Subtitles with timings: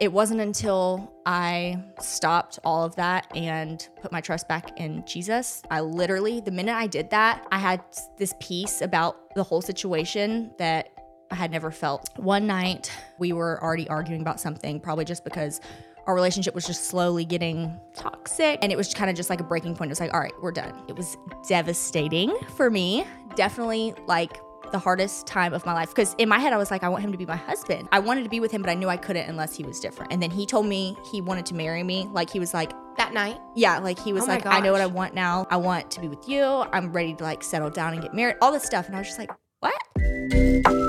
[0.00, 5.62] it wasn't until I stopped all of that and put my trust back in Jesus.
[5.70, 7.82] I literally, the minute I did that, I had
[8.16, 10.88] this peace about the whole situation that
[11.30, 12.08] I had never felt.
[12.16, 15.60] One night, we were already arguing about something, probably just because
[16.06, 18.58] our relationship was just slowly getting toxic.
[18.62, 19.90] And it was kind of just like a breaking point.
[19.90, 20.72] It was like, all right, we're done.
[20.88, 23.04] It was devastating for me.
[23.36, 24.32] Definitely like
[24.72, 27.02] the hardest time of my life because in my head I was like I want
[27.04, 27.88] him to be my husband.
[27.92, 30.12] I wanted to be with him but I knew I couldn't unless he was different.
[30.12, 32.08] And then he told me he wanted to marry me.
[32.12, 33.38] Like he was like That night?
[33.56, 35.46] yeah, like he was Oh like I know what I want now.
[35.50, 36.42] I want to be with you.
[36.44, 38.36] I'm ready to like settle down and get married.
[38.40, 39.30] All this stuff and I was just like,
[39.60, 40.80] "What?"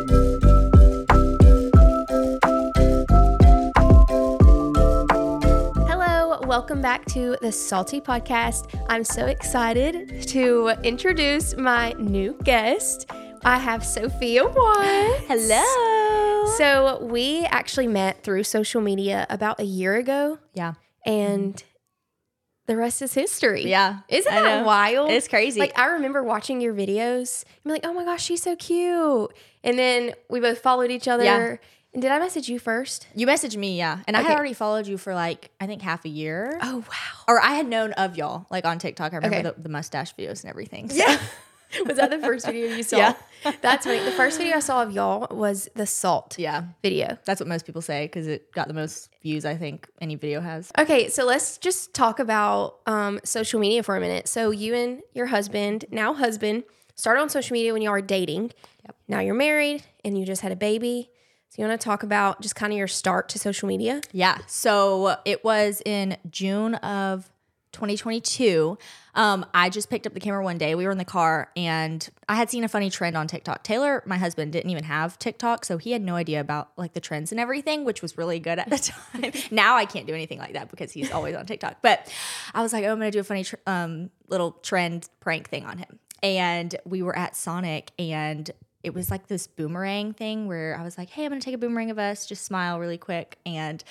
[5.87, 8.67] Hello, welcome back to the Salty Podcast.
[8.89, 13.09] I'm so excited to introduce my new guest.
[13.43, 15.23] I have Sophia Watts.
[15.27, 16.45] Hello.
[16.57, 20.73] So, we actually met through social media about a year ago, yeah.
[21.05, 21.61] and
[22.67, 23.67] the rest is history.
[23.67, 23.99] Yeah.
[24.09, 24.65] Isn't I that know.
[24.67, 25.11] wild?
[25.11, 25.59] It's crazy.
[25.59, 29.33] Like I remember watching your videos and like, oh my gosh, she's so cute.
[29.63, 31.23] And then we both followed each other.
[31.23, 31.55] Yeah.
[31.93, 33.07] And did I message you first?
[33.15, 33.99] you messaged me, yeah.
[34.07, 34.29] And I Okay.
[34.29, 36.57] had already followed you for like I think half a year.
[36.61, 37.23] Oh wow.
[37.27, 39.11] Or I had known of y'all like on TikTok.
[39.13, 39.43] I remember Okay.
[39.55, 40.89] the, the mustache videos and everything.
[40.89, 40.95] So.
[40.97, 41.19] Yeah.
[41.85, 42.97] was that the first video you saw?
[42.97, 43.15] Yeah.
[43.61, 44.03] That's funny.
[44.03, 46.65] The first video I saw of y'all was the salt Yeah.
[46.83, 47.17] video.
[47.25, 50.41] That's what most people say because it got the most views I think any video
[50.41, 50.71] has.
[50.77, 54.27] Okay, so let's just talk about um, social media for a minute.
[54.27, 56.63] So you and your husband, now husband,
[56.95, 58.51] started on social media when y'all were dating.
[59.07, 61.09] Now you're married and you just had a baby.
[61.49, 64.01] So you want to talk about just kind of your start to social media?
[64.11, 64.37] Yeah.
[64.47, 67.30] So it was in June of
[67.71, 68.77] 2022.
[69.13, 70.75] Um, I just picked up the camera one day.
[70.75, 73.63] We were in the car and I had seen a funny trend on TikTok.
[73.63, 77.01] Taylor, my husband, didn't even have TikTok, so he had no idea about like the
[77.01, 78.77] trends and everything, which was really good at the
[79.13, 79.31] time.
[79.51, 81.77] now I can't do anything like that because he's always on TikTok.
[81.81, 82.11] But
[82.53, 85.65] I was like, oh, I'm gonna do a funny tr- um, little trend prank thing
[85.65, 85.99] on him.
[86.23, 88.49] And we were at Sonic and
[88.83, 91.57] it was like this boomerang thing where I was like, hey, I'm gonna take a
[91.57, 93.37] boomerang of us, just smile really quick.
[93.45, 93.83] And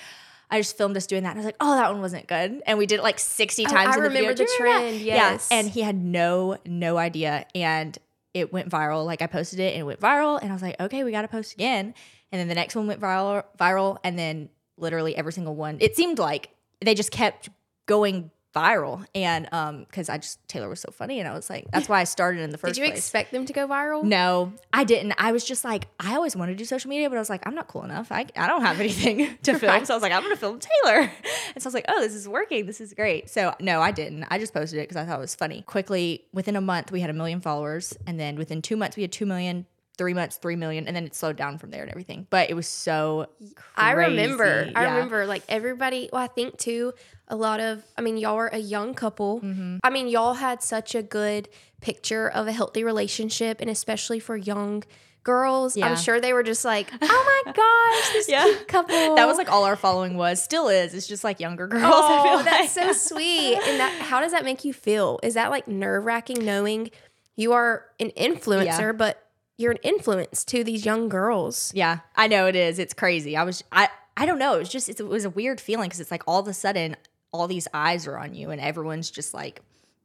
[0.51, 1.29] I just filmed us doing that.
[1.31, 2.61] And I was like, oh, that one wasn't good.
[2.67, 3.73] And we did it like 60 times.
[3.73, 4.33] Oh, I in the remember video.
[4.33, 4.89] the Do you remember that?
[4.89, 5.47] trend, yes.
[5.49, 5.57] Yeah.
[5.57, 7.45] And he had no, no idea.
[7.55, 7.97] And
[8.33, 9.05] it went viral.
[9.05, 10.39] Like I posted it and it went viral.
[10.41, 11.93] And I was like, okay, we got to post again.
[12.31, 13.97] And then the next one went viral, viral.
[14.03, 16.49] And then literally every single one, it seemed like
[16.81, 17.49] they just kept
[17.85, 19.05] going viral.
[19.15, 21.19] And um, because I just, Taylor was so funny.
[21.19, 22.99] And I was like, that's why I started in the first Did you place.
[22.99, 24.03] expect them to go viral?
[24.03, 25.13] No, I didn't.
[25.17, 27.45] I was just like, I always wanted to do social media, but I was like,
[27.47, 28.11] I'm not cool enough.
[28.11, 29.71] I, I don't have anything to film.
[29.71, 29.87] Right.
[29.87, 31.11] So I was like, I'm to film Taylor.
[31.53, 32.65] And so I was like, oh, this is working.
[32.65, 33.29] This is great.
[33.29, 34.23] So no, I didn't.
[34.29, 35.63] I just posted it because I thought it was funny.
[35.63, 37.93] Quickly, within a month, we had a million followers.
[38.07, 39.65] And then within two months, we had 2 million.
[39.97, 42.25] Three months, three million, and then it slowed down from there and everything.
[42.29, 43.27] But it was so.
[43.75, 44.63] I remember.
[44.63, 44.75] crazy.
[44.75, 46.09] I remember like everybody.
[46.11, 46.93] Well, I think too,
[47.27, 49.41] a lot of, I mean, y'all were a young couple.
[49.41, 49.77] Mm-hmm.
[49.83, 51.49] I mean, y'all had such a good
[51.81, 54.83] picture of a healthy relationship, and especially for young
[55.23, 55.77] girls.
[55.77, 55.87] Yeah.
[55.87, 58.43] I'm sure they were just like, oh my gosh, this Yeah.
[58.43, 59.15] cute couple.
[59.17, 60.95] That was like all our following was, still is.
[60.95, 61.83] It's just like younger girls.
[61.83, 62.45] I Oh, feel like.
[62.45, 63.55] that's so sweet.
[63.57, 65.19] And that, how does that make you feel?
[65.21, 66.89] Is that like nerve wracking knowing
[67.35, 69.21] you are an influencer, but
[69.57, 71.71] you're an influence to these young girls?
[71.75, 72.79] Yeah, I know it is.
[72.79, 73.35] It's crazy.
[73.37, 74.55] I was I I don't know.
[74.55, 76.95] It was just it was a weird feeling because it's like all of a sudden
[77.31, 79.61] all these eyes are on you and everyone's just like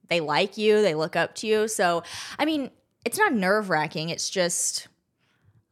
[0.08, 1.66] they like you, they look up to you.
[1.68, 2.02] So
[2.38, 2.70] I mean,
[3.04, 4.10] it's not nerve wracking.
[4.10, 4.88] It's just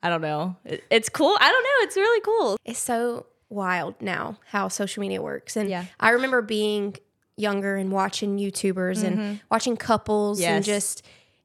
[0.03, 0.56] I don't know.
[0.65, 1.37] It- it's cool.
[1.41, 1.87] I don't know.
[1.87, 2.56] It's really cool.
[2.65, 5.56] It's so wild now how social media works.
[5.56, 5.85] And Yeah.
[6.01, 6.97] I remember being
[7.37, 10.73] younger and watching YouTubers and watching couples and Mm-hmm.
[10.73, 11.05] Just,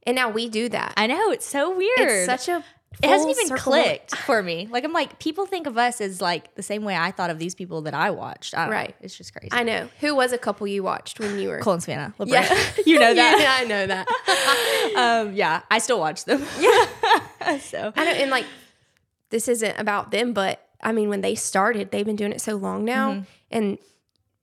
[0.10, 0.94] and now we do that.
[0.98, 2.00] I know it's so weird.
[2.00, 2.64] it's such a
[3.02, 4.68] it hasn't even clicked for me.
[4.70, 7.38] Like I'm like people think of us as like the same way I thought of
[7.40, 8.54] these people that I watched.
[8.58, 8.90] I Right.
[8.90, 8.96] know.
[9.02, 9.50] It's just crazy.
[9.52, 9.88] I know.
[10.02, 11.60] Who was a couple you watched when you were?
[11.60, 12.14] Cole and Savannah.
[12.20, 12.28] LaBrant.
[12.32, 12.72] Yeah.
[12.86, 13.40] you know that.
[13.40, 14.08] yeah, I know that.
[14.98, 16.44] um, yeah, I still watch them.
[16.60, 17.58] Yeah.
[17.60, 18.46] so I know, and like
[19.30, 22.56] this isn't about them, but I mean, when they started, they've been doing it so
[22.56, 23.78] long now, and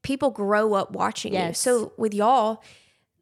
[0.02, 1.40] people grow up watching you.
[1.40, 1.52] Mm-hmm.
[1.54, 2.62] So with y'all,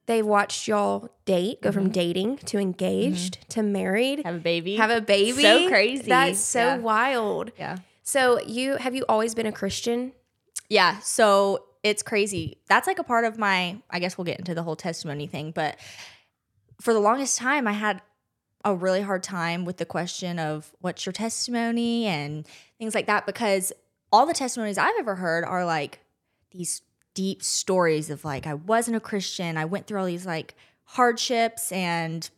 [0.07, 1.79] they watched y'all date, go Mm-hmm.
[1.79, 4.77] from dating to engaged to married, have a baby.
[4.77, 5.43] have a baby.
[5.43, 6.09] So crazy.
[6.09, 6.77] That's so Yeah.
[6.79, 7.53] wild.
[7.59, 7.77] yeah.
[8.03, 10.13] So you have you always been a Christian?
[10.69, 10.99] Yeah.
[11.01, 12.59] So it's crazy.
[12.69, 15.53] That's like a part of my, I guess we'll get into the whole testimony thing,
[15.53, 15.79] but
[16.81, 18.03] for the longest time, I had
[18.65, 22.47] a really hard time with the question of what's your testimony and
[22.79, 23.73] things like that because
[24.13, 26.01] all the testimonies I've ever heard are like
[26.51, 26.81] these
[27.15, 29.57] deep stories of like, I wasn't a Christian.
[29.57, 32.29] I went through all these like hardships and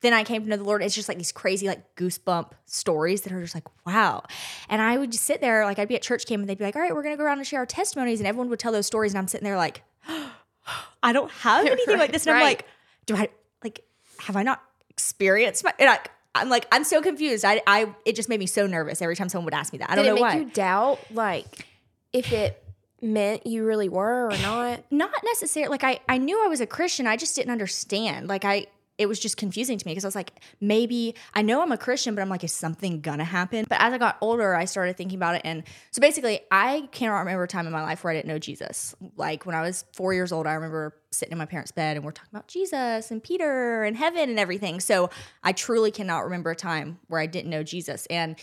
[0.00, 0.82] then I came to know the Lord.
[0.82, 4.22] It's just like these crazy, like goosebump stories that are just like, wow.
[4.68, 6.64] And I would just sit there, like I'd be at church camp and they'd be
[6.64, 8.20] like, all right, we're gonna go around and share our testimonies.
[8.20, 9.12] And everyone would tell those stories.
[9.12, 9.82] And I'm sitting there like,
[11.02, 12.26] I don't have anything like this.
[12.26, 12.64] And I'm like,
[13.06, 13.28] do I
[13.64, 13.84] like
[14.20, 15.98] have I not experienced my and I,
[16.34, 17.44] I'm like, I'm so confused.
[17.44, 19.90] I I it just made me so nervous every time someone would ask me that.
[19.90, 20.38] I don't Did know it make why.
[20.38, 21.66] you doubt like
[22.12, 22.62] if it
[23.02, 24.84] meant you really were or not?
[24.90, 27.06] not necessarily like I, I knew I was a Christian.
[27.06, 28.28] I just didn't understand.
[28.28, 28.66] Like I
[28.98, 31.78] it was just confusing to me because I was like, maybe I know I'm a
[31.78, 33.64] Christian, but I'm like, is something gonna happen?
[33.68, 35.42] But as I got older, I started thinking about it.
[35.44, 35.62] And
[35.92, 38.96] so basically, I cannot remember a time in my life where I didn't know Jesus.
[39.16, 42.04] Like when I was four years old, I remember sitting in my parents' bed and
[42.04, 44.80] we're talking about Jesus and Peter and heaven and everything.
[44.80, 45.10] So
[45.44, 48.04] I truly cannot remember a time where I didn't know Jesus.
[48.06, 48.34] And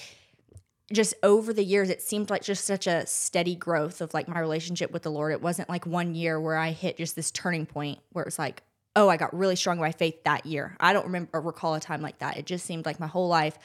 [0.91, 4.39] just over the years it seemed like just such a steady growth of like my
[4.39, 5.31] relationship with the lord.
[5.31, 8.37] It wasn't like one year where i hit just this turning point where it was
[8.37, 8.61] like
[8.95, 10.75] oh i got really strong my faith that year.
[10.79, 12.37] I don't remember or recall a time like that.
[12.37, 13.57] It just seemed like my whole life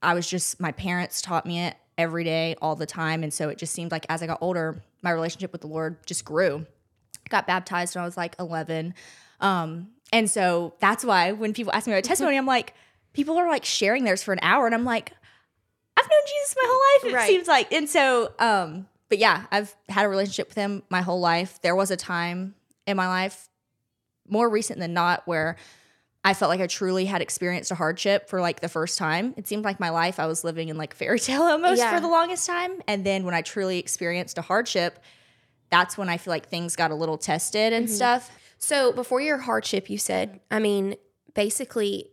[0.00, 3.22] i was just my parents taught me it every day all the time.
[3.22, 6.06] And so it just seemed like as i got older my relationship with the lord
[6.06, 6.66] just grew.
[7.28, 8.94] Got baptized when i was like 11
[9.40, 12.72] um, and so that's why when people ask me about testimony i'm like
[13.12, 14.64] people are like sharing theirs for an hour.
[14.64, 15.12] And i'm like
[15.98, 16.80] I've known Jesus my whole
[17.10, 17.12] life.
[17.12, 17.28] It Right.
[17.28, 21.20] seems like, and so, um, but yeah, I've had a relationship with him my whole
[21.20, 21.60] life.
[21.62, 22.54] There was a time
[22.86, 23.48] in my life,
[24.28, 25.56] more recent than not, where
[26.24, 29.34] I felt like I truly had experienced a hardship for like the first time.
[29.36, 31.94] It seemed like my life I was living in like fairy tale almost Yeah.
[31.94, 34.98] for the longest time, and then when I truly experienced a hardship,
[35.70, 38.30] that's when I feel like things got a little tested and stuff.
[38.58, 40.96] So before your hardship, you said, I mean,
[41.34, 42.10] basically,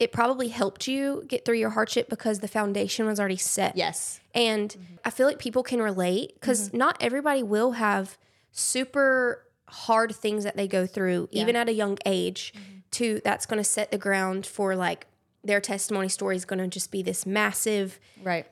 [0.00, 3.76] it probably helped you get through your hardship because the foundation was already set.
[3.76, 4.94] Yes, And mm-hmm.
[5.04, 6.78] I feel like people can relate because mm-hmm.
[6.78, 8.16] not everybody will have
[8.50, 12.78] super hard things that they go through, even at a young age, mm-hmm.
[12.92, 15.06] to that's going to set the ground for like
[15.44, 18.46] their testimony story is going to just be this massive right.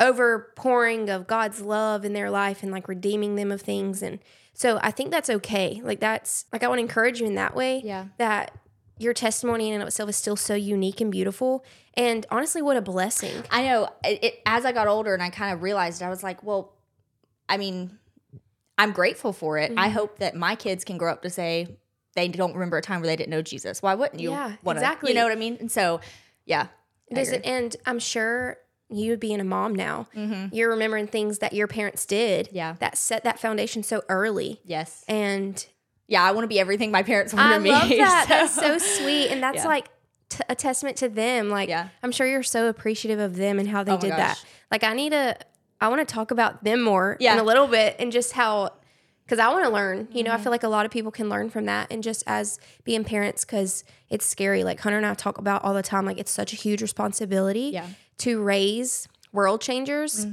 [0.00, 4.02] overpouring of God's love in their life and like redeeming them of things.
[4.02, 4.18] And
[4.52, 5.80] so I think that's okay.
[5.82, 7.82] Like that's like I want to encourage you in that way.
[7.84, 8.06] Yeah.
[8.18, 8.52] That
[9.02, 11.64] your testimony in and of itself is still so unique and beautiful.
[11.94, 13.42] And honestly, what a blessing.
[13.50, 13.88] I know.
[14.04, 16.72] It, it, as I got older and I kind of realized, I was like, well,
[17.48, 17.98] I mean,
[18.78, 19.70] I'm grateful for it.
[19.70, 19.78] Mm-hmm.
[19.78, 21.76] I hope that my kids can grow up to say
[22.14, 23.82] they don't remember a time where they didn't know Jesus.
[23.82, 24.30] Why wouldn't you?
[24.30, 25.10] Yeah, wanna- exactly.
[25.10, 25.56] You know what I mean?
[25.60, 26.00] And so,
[26.46, 26.68] yeah.
[27.12, 28.56] Does it, and I'm sure
[28.88, 30.08] you being a mom now,
[30.50, 32.56] you're remembering things that your parents did Mm-hmm.
[32.56, 32.76] Yeah.
[32.80, 34.60] that set that foundation so early.
[34.64, 35.04] Yes.
[35.08, 35.64] And
[36.12, 37.70] Yeah, I want to be everything my parents wanted I me.
[37.70, 38.26] love that.
[38.28, 39.28] so- That's so sweet.
[39.28, 39.66] And that's Yeah.
[39.66, 39.88] like
[40.28, 41.48] t- a testament to them.
[41.48, 41.88] Like, Yeah.
[42.02, 44.42] I'm sure you're so appreciative of them and how they Oh did that.
[44.70, 45.36] Like, I need to,
[45.80, 47.40] I want to talk about them more in Yeah.
[47.40, 48.70] a little bit and just how,
[49.24, 50.08] because I want to learn.
[50.12, 50.40] You know, Mm-hmm.
[50.40, 51.90] I feel like a lot of people can learn from that.
[51.90, 54.64] And just as being parents, because it's scary.
[54.64, 57.70] Like, Hunter and I talk about all the time, like, it's such a huge responsibility
[57.72, 57.86] Yeah.
[58.18, 60.26] to raise world changers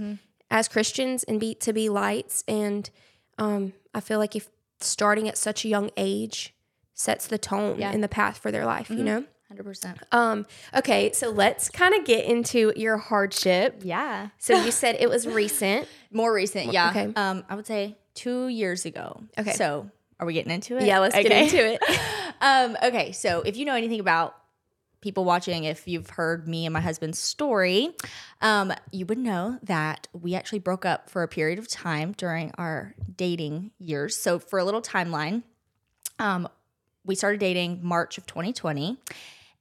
[0.52, 2.44] as Christians and be to be lights.
[2.48, 2.90] And
[3.38, 4.50] um, I feel like if
[4.80, 6.54] starting at such a young age
[6.94, 7.92] sets the tone Yeah.
[7.92, 9.24] and the path for their life, you know?
[9.54, 9.98] 100%.
[10.12, 10.46] Um,
[10.76, 13.82] okay, so let's kind of get into your hardship.
[13.84, 14.30] Yeah.
[14.38, 15.88] So you said it was recent.
[16.12, 16.72] More recent.
[16.72, 16.90] Yeah.
[16.92, 17.12] okay.
[17.16, 19.24] Um, I would say two years ago.
[19.38, 19.54] Okay.
[19.54, 19.90] So
[20.20, 20.84] are we getting into it?
[20.84, 21.82] Yeah, let's get into it.
[22.42, 24.36] um, okay, so if you know anything about
[25.02, 27.90] people watching, if you've heard me and my husband's story,
[28.42, 32.52] um, you would know that we actually broke up for a period of time during
[32.58, 34.16] our dating years.
[34.16, 35.44] So for a little timeline,
[36.20, 36.48] um,
[37.06, 38.98] we started dating March of 2020,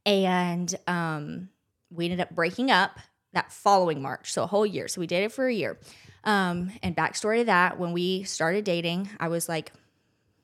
[0.04, 1.48] and um,
[1.90, 2.98] we ended up breaking up
[3.32, 4.88] that following March, so a whole year.
[4.88, 5.78] So we dated for a year.
[6.24, 9.72] Um, and backstory to that, when we started dating, I was like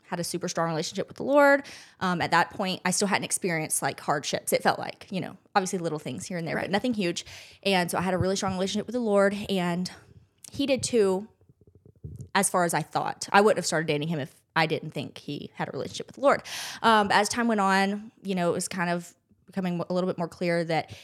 [0.09, 1.65] had a super strong relationship with the Lord.
[2.01, 4.53] Um, at that point, I still hadn't experienced like hardships.
[4.53, 7.25] It felt like, you know, obviously little things here and there, but nothing huge.
[7.63, 9.91] And so I had a really strong relationship with the Lord, and
[10.53, 11.27] he did too,
[12.35, 13.29] as far as I thought.
[13.33, 16.17] I wouldn't have started dating him if I didn't think he had a relationship with
[16.17, 16.43] the Lord.
[16.83, 19.13] Um, as time went on, you know, it was kind of
[19.47, 20.95] becoming a little bit more clear that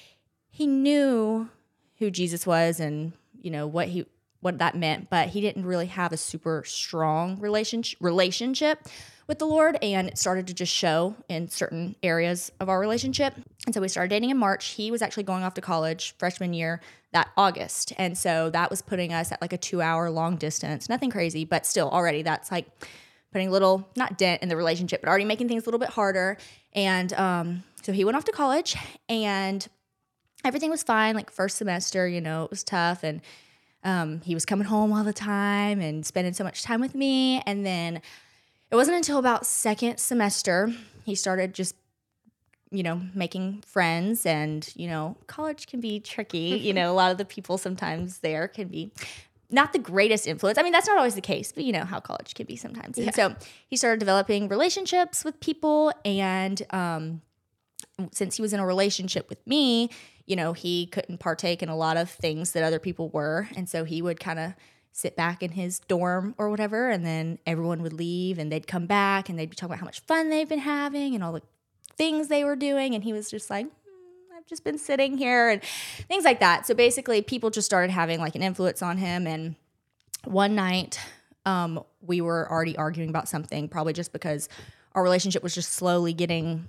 [0.51, 1.49] he knew
[1.99, 4.07] who Jesus was and, you know, what he
[4.41, 8.79] what that meant, but he didn't really have a super strong relationship relationship
[9.27, 13.35] with the Lord, and it started to just show in certain areas of our relationship.
[13.65, 14.71] And so we started dating in March.
[14.71, 16.81] He was actually going off to college freshman year
[17.13, 20.89] that August, and so that was putting us at like a two-hour long distance.
[20.89, 22.67] Nothing crazy, but still already that's like
[23.33, 25.91] putting a little not dent in the relationship, but already making things a little bit
[25.91, 26.37] harder.
[26.73, 28.77] And um, so he went off to college,
[29.09, 29.67] and
[30.45, 31.15] everything was fine.
[31.15, 33.21] Like first semester, you know, it was tough, and
[33.85, 37.41] um, he was coming home all the time and spending so much time with me.
[37.47, 38.01] And then
[38.71, 40.73] it wasn't until about second semester
[41.05, 41.75] he started just
[42.73, 46.39] you know, making friends and, you know, college can be tricky.
[46.63, 48.93] you know, a lot of the people sometimes there can be
[49.51, 50.59] not the greatest influence.
[50.59, 52.97] I mean, that's not always the case, but you know how college can be sometimes.
[52.99, 53.35] And so
[53.67, 55.93] he started developing relationships with people.
[56.05, 57.23] And um,
[58.13, 59.91] since he was in a relationship with me,
[60.27, 63.49] you know, he couldn't partake in a lot of things that other people were.
[63.57, 64.55] And so he would kind of
[64.93, 66.89] sit back in his dorm or whatever.
[66.89, 69.87] And then everyone would leave and they'd come back and they'd be talking about how
[69.87, 71.43] much fun they've been having and all the
[71.97, 72.95] things they were doing.
[72.95, 75.63] And he was just like, "Hmm, I've just been sitting here and
[76.09, 76.67] things like that.
[76.67, 79.27] So basically, people just started having like an influence on him.
[79.27, 79.57] And
[80.25, 81.01] one night,
[81.47, 84.49] um, we were already arguing about something, probably just because
[84.95, 86.69] our relationship was just slowly getting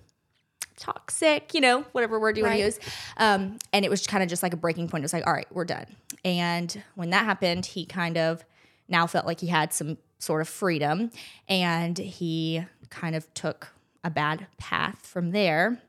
[0.82, 2.80] toxic, you know, whatever word you want to use.
[3.18, 5.04] Um, and it was kind of just like a breaking point.
[5.04, 5.86] It was like, all right, we're done.
[6.26, 8.44] And when that happened, he kind of
[8.90, 11.12] now felt like he had some sort of freedom
[11.48, 13.70] and he kind of took
[14.04, 15.82] a bad path from there.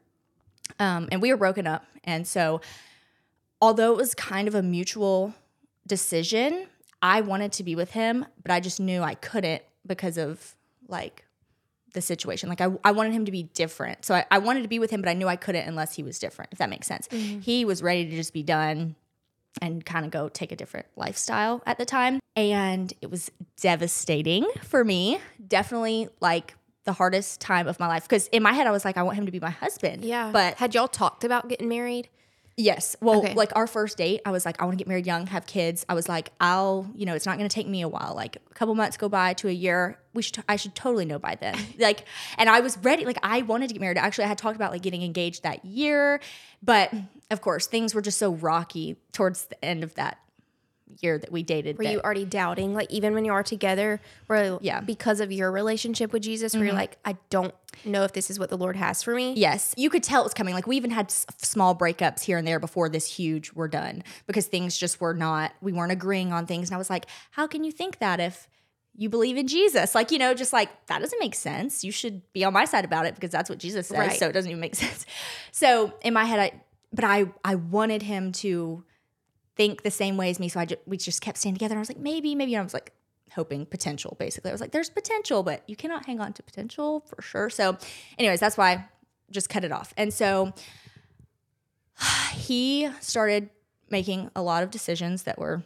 [0.78, 1.84] Um, and we were broken up.
[2.04, 2.60] And so,
[3.60, 5.34] although it was kind of a mutual
[5.86, 6.66] decision,
[7.00, 10.54] I wanted to be with him, but I just knew I couldn't because of
[10.86, 11.24] like
[11.92, 12.48] the situation.
[12.48, 14.04] Like I, I wanted him to be different.
[14.04, 16.02] So I, I wanted to be with him, but I knew I couldn't unless he
[16.02, 17.08] was different, if that makes sense.
[17.08, 17.40] Mm-hmm.
[17.40, 18.96] He was ready to just be done
[19.60, 22.20] and kind of go take a different lifestyle at the time.
[22.34, 23.30] And it was
[23.60, 25.18] devastating for me.
[25.46, 28.04] Definitely like the hardest time of my life.
[28.04, 30.04] Because in my head, I was like, I want him to be my husband.
[30.04, 30.30] Yeah.
[30.32, 32.08] But had y'all talked about getting married?
[32.56, 32.96] Yes.
[33.00, 33.34] Well, Okay.
[33.34, 35.86] like our first date, I was like, I want to get married young, have kids.
[35.88, 38.12] I was like, I'll, you know, it's not going to take me a while.
[38.14, 39.98] Like a couple months go by to a year.
[40.12, 41.56] We should, I should totally know by then.
[41.78, 42.04] like,
[42.36, 43.04] and I was ready.
[43.06, 43.96] Like I wanted to get married.
[43.96, 46.20] Actually, I had talked about like getting engaged that year,
[46.62, 46.92] but
[47.30, 50.18] of course, things were just so rocky towards the end of that
[51.00, 51.78] year that we dated.
[51.78, 54.76] Were that- you already doubting, like even when you are together, where Yeah.
[54.78, 54.86] Mm-hmm.
[54.86, 58.38] because of your relationship with Jesus, where you're like, I don't know if this is
[58.38, 59.32] what the Lord has for me.
[59.34, 60.54] Yes, you could tell it was coming.
[60.54, 64.02] Like we even had s- small breakups here and there before this huge were done
[64.26, 65.52] because things just were not.
[65.60, 68.48] We weren't agreeing on things, and I was like, "How can you think that if
[68.94, 69.94] you believe in Jesus?
[69.94, 71.82] Like, you know, just like that doesn't make sense.
[71.82, 73.96] You should be on my side about it because that's what Jesus says.
[73.98, 74.18] Right.
[74.18, 75.06] So it doesn't even make sense.
[75.50, 76.60] So in my head, I
[76.92, 78.84] but I I wanted him to
[79.56, 80.48] think the same way as me.
[80.48, 81.74] So I ju- we just kept staying together.
[81.74, 82.54] And I was like, maybe, maybe.
[82.54, 82.92] And I was like
[83.32, 84.16] hoping potential.
[84.18, 87.50] Basically, I was like, there's potential, but you cannot hang on to potential for sure.
[87.50, 87.76] So,
[88.18, 88.86] anyways, that's why
[89.30, 89.92] just cut it off.
[89.96, 90.52] And so
[92.32, 93.50] he started
[93.90, 95.62] making a lot of decisions that were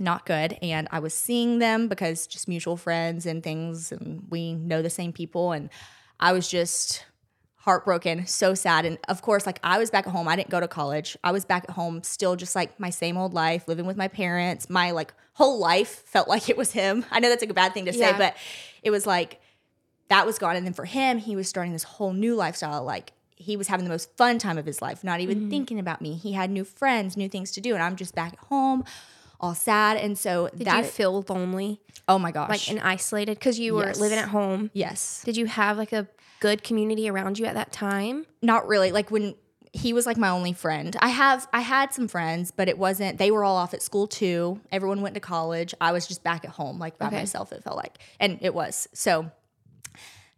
[0.00, 4.54] not good and i was seeing them because just mutual friends and things and we
[4.54, 5.70] know the same people and
[6.18, 7.04] i was just
[7.64, 8.84] heartbroken so sad.
[8.84, 10.28] And of course like i was back at home.
[10.28, 11.16] I didn't go to college.
[11.24, 14.08] I was back at home still just like my same old life living with my
[14.08, 14.68] parents.
[14.68, 17.06] My like whole life felt like it was him.
[17.10, 18.18] I know that's like a bad thing to say Yeah.
[18.18, 18.36] but
[18.82, 19.40] it was like
[20.08, 20.56] that was gone.
[20.56, 22.84] And then for him he was starting this whole new lifestyle.
[22.84, 25.50] Like he was having the most fun time of his life not even mm-hmm.
[25.50, 26.14] thinking about me.
[26.16, 28.84] He had new friends new things to do and i'm just back at home
[29.40, 29.96] all sad.
[29.98, 32.48] And so Did that you feel lonely, oh my gosh.
[32.48, 34.00] Like and isolated, because you were Yes.
[34.00, 34.70] living at home?
[34.72, 35.22] yes.
[35.24, 36.06] Did you have like a
[36.46, 38.26] good community around you at that time?
[38.42, 38.90] not really.
[38.92, 39.34] Like when
[39.72, 40.94] he was like my only friend.
[41.00, 44.06] I have i had some friends but it wasn't they were all off at school
[44.06, 44.60] too.
[44.70, 45.74] Everyone went to college.
[45.80, 47.16] I was just back at home like by Okay.
[47.24, 47.94] myself it felt like.
[48.20, 48.88] And it was.
[48.92, 49.30] So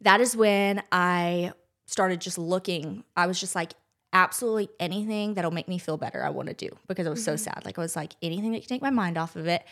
[0.02, 1.52] that is when i
[1.86, 3.04] started just looking.
[3.16, 3.72] I was just like
[4.12, 7.34] absolutely anything that'll make me feel better i want to do because i was so
[7.36, 7.62] sad.
[7.64, 9.62] Like i was like anything that can take my mind off of it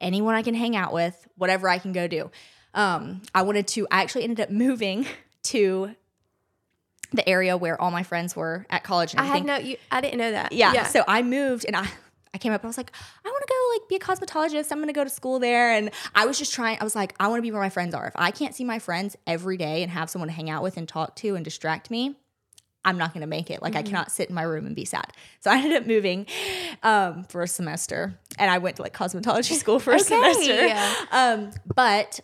[0.00, 2.30] anyone i can hang out with whatever i can go do.
[2.74, 5.06] Um, i wanted to i actually ended up moving
[5.44, 5.94] to
[7.12, 9.76] the area where all my friends were at college and I had no, you.
[9.90, 10.52] I didn't know that.
[10.52, 10.84] yeah.
[10.84, 11.86] So I moved and I
[12.34, 12.90] I came up, I was like,
[13.22, 14.72] I want to go like be a cosmetologist.
[14.72, 15.72] I'm gonna go to school there.
[15.72, 17.94] And I was just trying, I was like, I want to be where my friends
[17.94, 18.06] are.
[18.06, 20.78] If I can't see my friends every day and have someone to hang out with
[20.78, 22.16] and talk to and distract me,
[22.86, 23.60] I'm not gonna make it.
[23.60, 25.12] Like I cannot sit in my room and be sad.
[25.40, 26.26] So I ended up moving
[26.82, 28.18] um, for a semester.
[28.38, 30.04] And I went to like cosmetology school for a Okay.
[30.04, 31.04] semester.
[31.12, 32.20] Um, but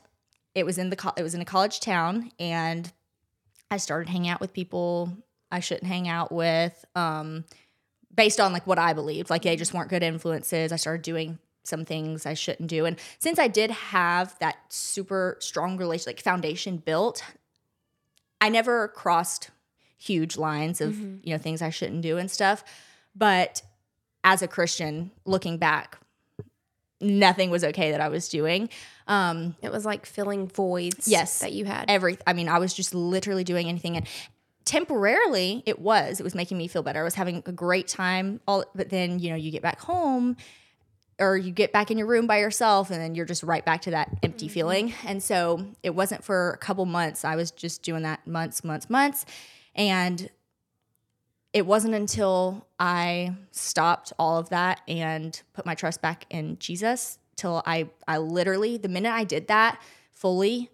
[0.54, 2.90] it was in the co- it was in a college town and
[3.70, 5.12] I started hanging out with people
[5.50, 7.44] I shouldn't hang out with, um,
[8.14, 9.30] based on like what I believed.
[9.30, 10.72] Like they just weren't good influences.
[10.72, 12.84] I started doing some things I shouldn't do.
[12.84, 17.22] And since I did have that super strong relation, like foundation built,
[18.40, 19.50] I never crossed
[19.96, 22.64] huge lines of you know things I shouldn't do and stuff.
[23.14, 23.62] But
[24.25, 25.98] as a Christian, looking back,
[27.00, 28.68] nothing was okay that I was doing.
[29.08, 31.08] Um, It was like filling voids.
[31.08, 31.40] Yes.
[31.40, 31.86] that you had.
[31.88, 34.06] every i mean i was just literally doing anything and
[34.64, 38.38] temporarily it was it was making me feel better i was having a great time
[38.46, 40.36] all but then you know you get back home
[41.18, 43.80] or you get back in your room by yourself and then you're just right back
[43.82, 47.82] to that empty feeling and so it wasn't for a couple months i was just
[47.82, 49.24] doing that months months months
[49.74, 50.28] and
[51.54, 57.17] it wasn't until I stopped all of that and put my trust back in Jesus
[57.38, 59.80] till I I literally the minute I did that
[60.12, 60.71] fully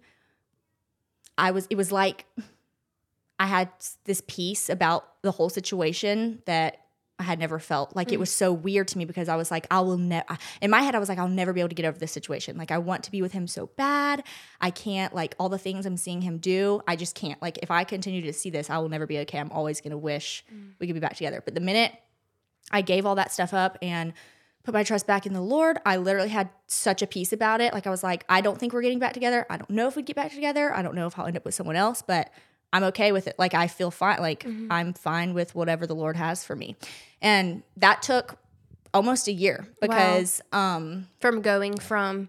[1.37, 2.25] I was it was like
[3.39, 3.69] I had
[4.05, 6.79] this peace about the whole situation that
[7.17, 7.95] I had never felt.
[7.95, 8.19] Like it mm.
[8.19, 10.25] was so weird to me because I was like, I will never,
[10.61, 12.57] in my head, I was like, I'll never be able to get over this situation.
[12.57, 14.23] Like, I want to be with him so bad.
[14.59, 17.41] I can't, like, all the things I'm seeing him do, I just can't.
[17.41, 19.39] Like, if I continue to see this, I will never be okay.
[19.39, 20.71] I'm always going to wish mm.
[20.77, 21.41] we could be back together.
[21.43, 21.93] But the minute
[22.69, 24.11] I gave all that stuff up and
[24.65, 27.73] put my trust back in the Lord, I literally had such a peace about it.
[27.73, 29.45] Like, I was like, I don't think we're getting back together.
[29.49, 30.73] I don't know if we'd get back together.
[30.73, 32.31] I don't know if I'll end up with someone else, but
[32.73, 33.35] I'm okay with it.
[33.39, 34.19] Like I feel fine.
[34.19, 36.75] Like I'm fine with whatever the Lord has for me.
[37.21, 38.37] And that took
[38.93, 42.27] almost a year because um From going from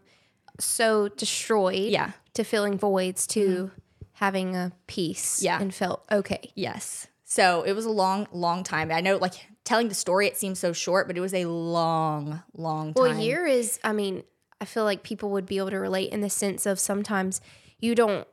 [0.61, 2.12] so destroyed yeah.
[2.35, 3.71] to filling voids to
[4.12, 5.61] having a peace Yeah.
[5.61, 6.52] and felt okay.
[6.55, 7.09] Yes.
[7.25, 8.93] So it was a long, long time.
[8.93, 12.42] I know like telling the story, it seems so short, but it was a long,
[12.54, 13.02] long time.
[13.02, 14.23] Well, a year is, I mean,
[14.61, 17.40] I feel like people would be able to relate in the sense of sometimes
[17.80, 18.26] you don't,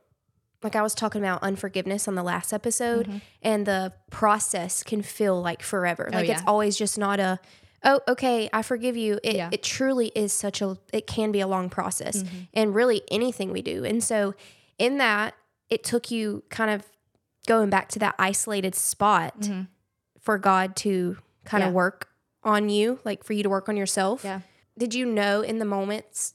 [0.62, 3.18] like I was talking about unforgiveness on the last episode, mm-hmm.
[3.42, 6.08] and the process can feel like forever.
[6.10, 6.48] Oh, like it's yeah.
[6.48, 7.40] always just not a,
[7.82, 9.18] oh, okay, I forgive you.
[9.22, 9.50] It, Yeah.
[9.52, 12.36] it truly is such a, it can be a long process, mm-hmm.
[12.54, 13.84] and really anything we do.
[13.84, 14.34] And so
[14.78, 15.34] in that,
[15.68, 16.86] it took you kind of
[17.46, 19.62] going back to that isolated spot mm-hmm.
[20.24, 21.68] For God to kind Yeah.
[21.68, 22.08] of work
[22.42, 24.40] on you, like for you to work on yourself Yeah.
[24.76, 26.34] did you know in the moments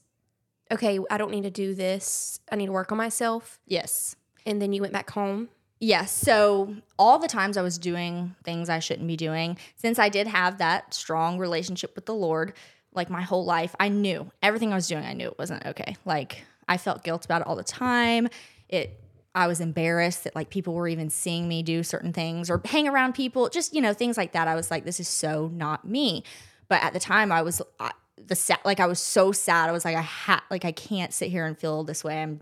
[0.72, 4.16] okay i don't need to do this i need to work on myself Yes.
[4.46, 5.48] and then you went back home
[5.82, 6.12] Yes.
[6.12, 10.26] So all the times I was doing things I shouldn't be doing, since I did
[10.26, 12.52] have that strong relationship with the Lord,
[12.92, 15.96] like my whole life, I knew everything I was doing, I knew it wasn't okay.
[16.04, 18.28] Like I felt guilt about it all the time.
[18.68, 19.00] It
[19.34, 22.88] I was embarrassed that like people were even seeing me do certain things or hang
[22.88, 24.48] around people, just you know, things like that.
[24.48, 26.24] I was like, this is so not me.
[26.68, 29.68] But at the time, I was I, the sad, like I was so sad.
[29.68, 32.22] I was like, I had like I can't sit here and feel this way.
[32.22, 32.40] I'm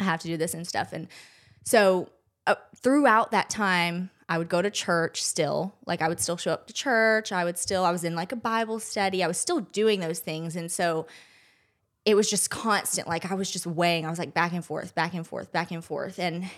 [0.00, 0.92] I have to do this and stuff.
[0.92, 1.08] And
[1.64, 2.08] so
[2.46, 5.74] uh, throughout that time, I would go to church still.
[5.86, 7.32] Like I would still show up to church.
[7.32, 9.22] I would still, I was in like a Bible study.
[9.22, 10.56] I was still doing those things.
[10.56, 11.06] And so
[12.04, 13.08] it was just constant.
[13.08, 14.06] Like I was just weighing.
[14.06, 16.18] I was like back and forth, back and forth, back and forth.
[16.18, 16.50] And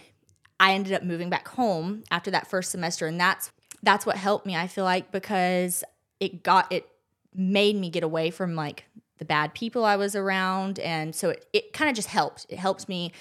[0.58, 3.06] I ended up moving back home after that first semester.
[3.06, 5.84] And that's that's what helped me, I feel like, because
[6.18, 6.88] it got it
[7.34, 8.84] made me get away from like
[9.18, 10.78] the bad people I was around.
[10.78, 12.46] And so it, it kind of just helped.
[12.48, 13.12] It helped me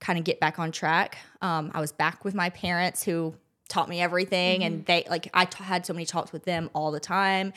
[0.00, 1.18] kind of get back on track.
[1.40, 3.34] Um, I was back with my parents who
[3.68, 6.92] taught me everything, and they like I t- had so many talks with them all
[6.92, 7.52] the time,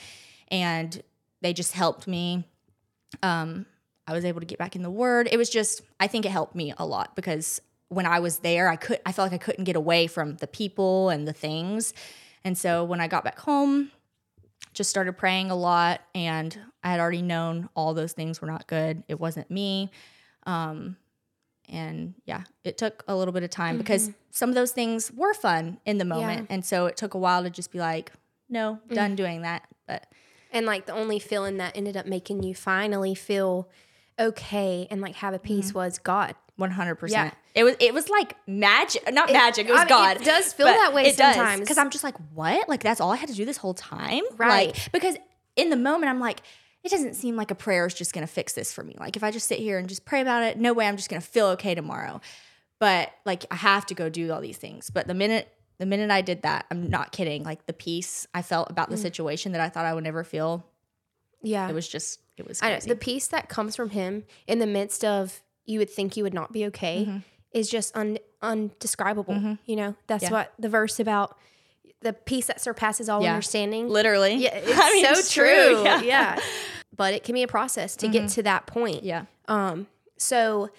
[0.48, 1.02] and
[1.42, 2.46] they just helped me.
[3.22, 3.66] Um,
[4.08, 5.28] I was able to get back in the Word.
[5.32, 8.68] It was just I think it helped me a lot because when I was there,
[8.68, 11.94] I could I felt like I couldn't get away from the people and the things,
[12.44, 13.92] and so when I got back home.
[14.74, 18.68] Just started praying a lot, and I had already known all those things were not
[18.68, 19.04] good.
[19.08, 19.90] It wasn't me.
[20.46, 20.98] Um,
[21.70, 25.34] and yeah it took a little bit of time because some of those things were
[25.34, 28.12] fun in the moment and so it took a while to just be like
[28.50, 30.06] no done doing that but
[30.52, 33.68] and like the only feeling that ended up making you finally feel
[34.20, 36.36] okay and like have a peace was god.
[36.60, 40.24] 100% it was it was like magic not magic it was I mean, god it
[40.24, 41.60] does feel that way it sometimes.
[41.60, 42.70] because i'm just like what?
[42.70, 44.24] Like that's all i had to do this whole time?
[44.38, 44.68] Right.
[44.74, 45.18] like because
[45.58, 46.42] in the moment i'm like
[46.84, 48.96] it doesn't seem like a prayer is just going to fix this for me.
[49.00, 51.10] Like if i just sit here and just pray about it no way i'm just
[51.10, 52.22] going to feel okay tomorrow.
[52.80, 54.90] But like i have to go do all these things.
[54.90, 57.44] But the minute the minute i did that i'm not kidding.
[57.44, 58.92] Like the peace i felt about Mm.
[58.92, 60.64] the situation that i thought i would never feel
[61.46, 61.70] yeah.
[61.70, 64.68] It was just it was I know, the peace that comes from him in the
[64.68, 67.18] midst of you would think you would not be okay mm-hmm.
[67.52, 69.54] is just un, undescribable mm-hmm.
[69.66, 69.96] you know?
[70.08, 70.32] That's Yeah.
[70.32, 71.38] what the verse about
[72.02, 73.34] the peace that surpasses all Yeah.
[73.34, 73.90] understanding.
[73.90, 74.36] Literally.
[74.36, 76.02] Yeah it's I mean, so it's true, yeah.
[76.02, 76.40] yeah.
[76.96, 78.36] But it can be a process to get mm-hmm.
[78.36, 79.04] to that point.
[79.04, 79.26] Yeah.
[79.48, 80.70] Um, so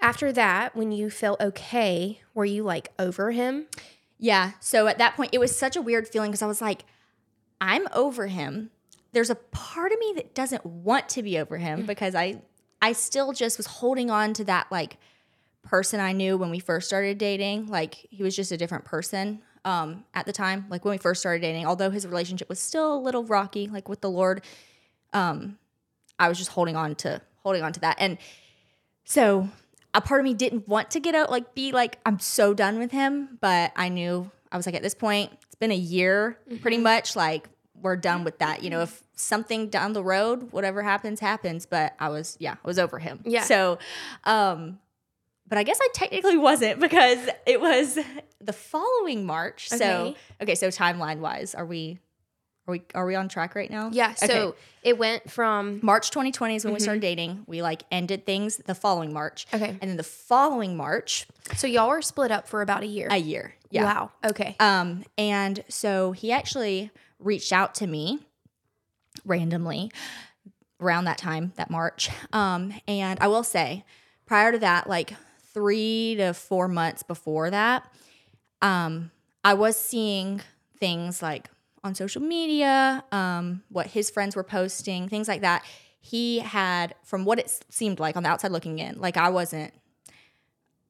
[0.00, 3.66] after that, when you felt okay, were you like over him?
[4.18, 4.52] Yeah.
[4.60, 6.84] So at that point, it was such a weird feeling because I was like,
[7.60, 8.70] I'm over him.
[9.14, 12.42] There's a part of me that doesn't want to be over him because I,
[12.82, 14.98] I still just was holding on to that like
[15.62, 17.68] person I knew when we first started dating.
[17.68, 20.66] Like he was just a different person um, at the time.
[20.68, 23.88] Like when we first started dating, although his relationship was still a little rocky, like
[23.88, 24.44] with the Lord,
[25.12, 25.58] um,
[26.18, 27.96] I was just holding on to holding on to that.
[27.98, 28.18] And
[29.04, 29.48] so
[29.94, 32.78] a part of me didn't want to get out, like be like, I'm so done
[32.78, 33.38] with him.
[33.40, 37.16] But I knew I was like, at this point, it's been a year pretty much.
[37.16, 37.48] Like
[37.80, 38.62] we're done with that.
[38.62, 41.66] You know, if something down the road, whatever happens, happens.
[41.66, 43.20] But I was, yeah, I was over him.
[43.24, 43.42] Yeah.
[43.44, 43.78] So,
[44.24, 44.78] um,
[45.46, 47.98] but I guess I technically wasn't because it was
[48.40, 49.68] the following March.
[49.68, 50.16] So Okay.
[50.42, 51.98] okay, so timeline wise, are we
[52.66, 53.90] are we are we on track right now?
[53.92, 54.14] Yeah.
[54.14, 54.58] So Okay.
[54.82, 57.44] it went from March 2020 is when we started dating.
[57.46, 59.46] We like ended things the following March.
[59.52, 59.68] Okay.
[59.68, 63.08] And then the following March, so y'all were split up for about a year.
[63.10, 63.54] a year.
[63.70, 63.84] Yeah.
[63.84, 64.12] Wow.
[64.24, 64.56] Okay.
[64.60, 66.90] Um, and so he actually
[67.24, 68.20] reached out to me
[69.24, 69.90] randomly
[70.80, 72.10] around that time, that March.
[72.32, 73.84] Um, and I will say,
[74.26, 75.14] prior to that, like
[75.52, 77.90] three to four months before that,
[78.60, 79.10] um,
[79.44, 80.40] I was seeing
[80.78, 81.48] things like
[81.82, 85.64] on social media, um, what his friends were posting, things like that.
[86.00, 89.72] He had, from what it seemed like on the outside looking in, like I wasn't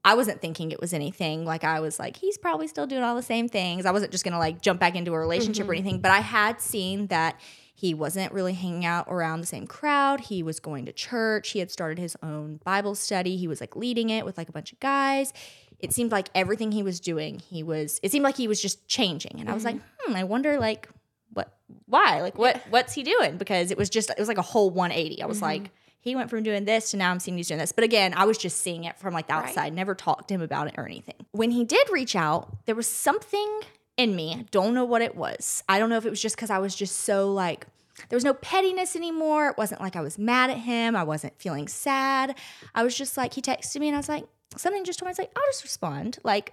[0.05, 1.45] I wasn't thinking it was anything.
[1.45, 3.87] Like I was like, he's probably still doing all the same things.
[3.87, 5.81] I wasn't just gonna like jump back into a relationship or mm-hmm.
[5.81, 6.01] anything.
[6.01, 7.41] But I had seen that
[7.77, 10.21] he wasn't really hanging out around the same crowd.
[10.21, 11.51] He was going to church.
[11.51, 13.37] He had started his own Bible study.
[13.37, 15.33] He was like leading it with like a bunch of guys.
[15.81, 17.99] It seemed like everything he was doing, he was.
[18.03, 19.41] It seemed like he was just changing.
[19.41, 20.13] And I was like, mm-hmm.
[20.13, 20.89] hmm, I wonder like
[21.33, 21.53] what,
[21.87, 23.37] why, like what, what's he doing?
[23.39, 25.21] Because it was just, it was like a whole 180.
[25.21, 25.45] I was mm-hmm.
[25.45, 25.71] like,
[26.05, 27.73] he went from doing this to now I'm seeing he's doing this.
[27.73, 29.49] But again, I was just seeing it from like the Right.
[29.49, 31.15] outside, never talked to him about it or anything.
[31.33, 33.61] When he did reach out, there was something
[33.97, 34.45] in me.
[34.51, 35.65] Don't know what it was.
[35.69, 37.67] I don't know if it was just because I was just so like,
[38.11, 39.49] there was no pettiness anymore.
[39.49, 40.95] It wasn't like I was mad at him.
[40.95, 42.35] I wasn't feeling sad.
[42.75, 45.11] I was just like, he texted me and I was like, something just told me,
[45.11, 46.19] I was like, I'll just respond.
[46.23, 46.53] Like,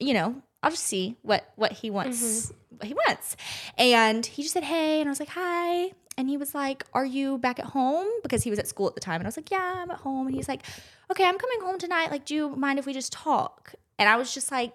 [0.00, 2.76] you know, I'll just see what what he wants mm-hmm.
[2.76, 3.36] what he wants.
[3.76, 7.04] And he just said, "Hey," and I was like, "Hi." And he was like, "Are
[7.04, 9.36] you back at home?" Because he was at school at the time, and I was
[9.36, 10.62] like, "Yeah, I'm at home." And he's like,
[11.10, 12.10] "Okay, I'm coming home tonight.
[12.10, 14.72] Like, do you mind if we just talk?" And I was just like,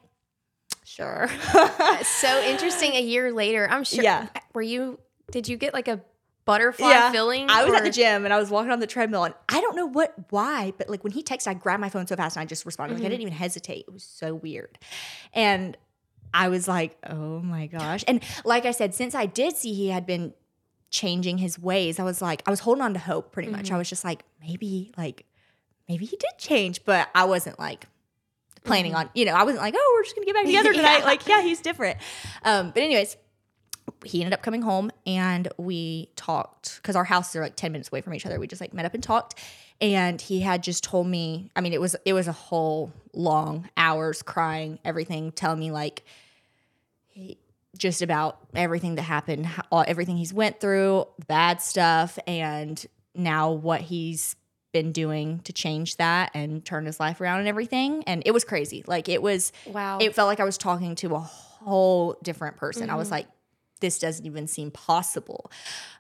[0.86, 1.28] "Sure."
[2.04, 2.93] so interesting.
[2.93, 4.04] A year later, I'm sure.
[4.04, 4.28] Yeah.
[4.54, 4.99] Were you?
[5.32, 6.02] Did you get like a
[6.49, 7.12] butterfly yeah.
[7.12, 7.47] feeling?
[7.47, 9.75] I was at the gym and I was walking on the treadmill, and I don't
[9.75, 12.41] know what why, but like when he texted, I grabbed my phone so fast and
[12.41, 12.95] I just responded.
[12.95, 13.12] Like I mm-hmm.
[13.12, 13.85] didn't even hesitate.
[13.88, 14.79] It was so weird,
[15.33, 15.77] and
[16.33, 19.89] I was like, "Oh my gosh!" And like I said, since I did see he
[19.89, 20.33] had been
[20.89, 23.31] changing his ways, I was like, I was holding on to hope.
[23.31, 23.77] Pretty much, I mm-hmm.
[23.77, 25.25] was just like, maybe, like
[25.88, 27.85] maybe he did change, but I wasn't like
[28.63, 29.01] planning mm-hmm.
[29.01, 30.99] on, you know, I wasn't like, oh, we're just gonna get back together tonight.
[30.99, 31.05] Yeah.
[31.05, 31.97] Like, yeah, he's different.
[32.43, 33.17] Um, but anyways,
[34.06, 37.89] he ended up coming home and we talked because our houses are like 10 minutes
[37.91, 38.39] away from each other.
[38.39, 39.36] We just like met up and talked.
[39.82, 43.69] And he had just told me i mean it was it was a whole long
[43.78, 46.04] hours crying everything telling me like
[47.08, 47.38] he,
[47.78, 53.52] just about everything that happened how- all, everything he's went through bad stuff and now
[53.52, 54.36] what he's
[54.71, 58.04] been doing to change that and turn his life around and everything.
[58.06, 58.84] And it was crazy.
[58.86, 59.97] Like it was Wow.
[59.99, 62.89] it felt like I was talking to a whole different person.
[62.89, 63.15] I was mm-hmm.
[63.15, 63.28] like,
[63.79, 65.51] this doesn't even seem possible.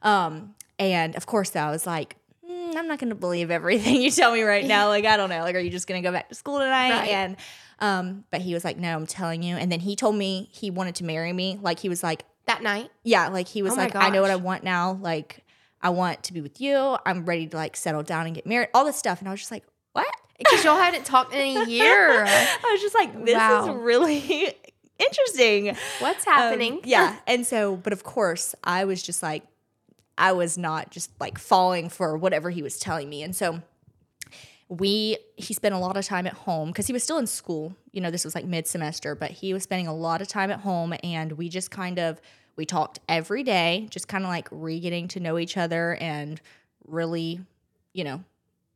[0.01, 2.15] Um, and of course, I was like,
[2.49, 4.87] "Mm, I'm not going to believe everything you tell me right now.
[4.87, 5.41] Like, I don't know.
[5.41, 6.91] Like, are you just going to go back to school tonight?
[6.91, 7.09] Right.
[7.09, 7.37] And,
[7.79, 9.55] um, but he was like, no, I'm telling you.
[9.55, 11.57] And then he told me he wanted to marry me.
[11.61, 12.89] Like, he was like, that night.
[13.03, 14.93] yeah, like he was Oh like, I know what I want now.
[15.01, 15.43] Like,
[15.81, 16.97] I want to be with you.
[17.05, 19.19] I'm ready to like settle down and get married, all this stuff.
[19.19, 19.63] And I was just like,
[19.93, 20.07] what?
[20.37, 22.23] Because y'all hadn't talked in a year.
[22.27, 23.63] I was just like, this Wow.
[23.69, 24.53] is really
[24.99, 25.75] interesting.
[25.99, 26.81] What's Um, happening?
[26.85, 27.17] yeah.
[27.25, 29.43] And so, but of course, I was just like,
[30.17, 33.23] I was not just like falling for whatever he was telling me.
[33.23, 33.61] And so
[34.67, 37.73] we, he spent a lot of time at home because he was still in school.
[37.91, 40.51] You know, this was like mid semester, but he was spending a lot of time
[40.51, 40.93] at home.
[41.03, 42.21] And we just kind of,
[42.55, 46.39] we talked every day, just kind of like re getting to know each other and
[46.85, 47.39] really,
[47.93, 48.23] you know,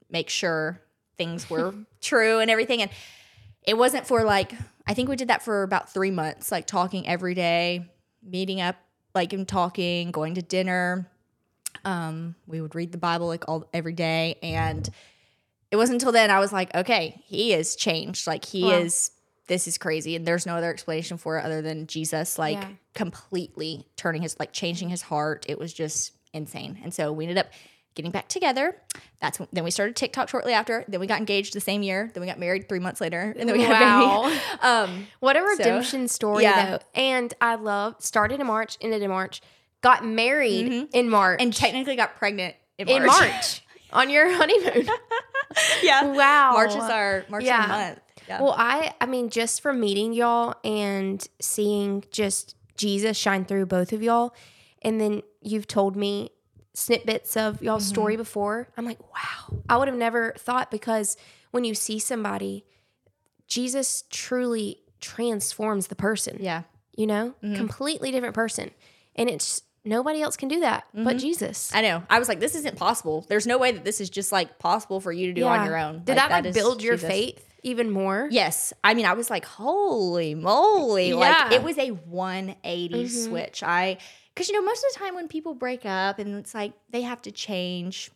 [0.10, 0.80] make sure
[1.18, 2.82] things were true and everything.
[2.82, 2.90] And
[3.62, 4.54] it wasn't for like
[4.88, 7.90] I think we did that for about three months, like talking every day,
[8.22, 8.76] meeting up,
[9.16, 11.10] like and talking, going to dinner.
[11.86, 14.88] Um, we would read the Bible like all every day, and
[15.72, 18.28] it wasn't until then I was like, okay, he is changed.
[18.28, 18.82] Like he Wow.
[18.82, 19.12] is.
[19.48, 22.70] This is crazy, and there's no other explanation for it other than Jesus, like Yeah.
[22.94, 25.46] completely turning his, like changing his heart.
[25.50, 27.48] It was just insane, and so we ended up
[27.96, 28.76] getting back together.
[29.22, 30.84] That's when, then we started TikTok shortly after.
[30.88, 32.10] Then we got engaged the same year.
[32.14, 34.24] Then we got married three months later, and then we had a Wow.
[34.24, 34.40] baby.
[34.62, 36.78] Um, What a So, redemption story, yeah.
[36.78, 36.80] though.
[36.96, 39.42] And I love started in March, ended in March,
[39.82, 43.20] got married in March, and technically got pregnant in in March.
[43.22, 44.88] March on your honeymoon.
[45.84, 47.68] yeah, wow, March is our March Yeah.
[47.68, 48.00] month.
[48.28, 48.42] Yeah.
[48.42, 53.92] Well, I I mean, just from meeting y'all and seeing just Jesus shine through both
[53.94, 54.34] of y'all,
[54.82, 56.32] and then you've told me
[56.74, 57.94] snippets of y'all's Mm-hmm.
[57.94, 58.68] story before.
[58.78, 61.18] I'm like, wow, I would have never thought because
[61.52, 62.66] when you see somebody,
[63.48, 66.38] Jesus truly transforms the person.
[66.40, 66.64] yeah.
[66.96, 67.56] You know, Mm-hmm.
[67.56, 68.70] completely different person,
[69.16, 71.04] and it's nobody else can do that Mm-hmm.
[71.06, 71.72] but Jesus.
[71.74, 72.04] I know.
[72.10, 73.26] I was like, this isn't possible.
[73.28, 75.76] There's no way that this is just like possible for you to do on your
[75.78, 76.04] own.
[76.04, 77.10] Did Like, that like build your Jesus.
[77.10, 78.28] faith even more.
[78.32, 78.74] Yes.
[78.84, 81.10] I mean, I was like, holy moly.
[81.10, 81.16] Yeah.
[81.18, 83.64] Like, it was a 180 switch.
[83.64, 83.98] I,
[84.34, 87.02] because, you know, most of the time when people break up and it's like they
[87.02, 88.12] have to change,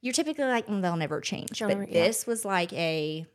[0.00, 1.58] you're typically like, mm, they'll never change.
[1.58, 2.04] They'll but never- yeah.
[2.06, 3.26] this was like a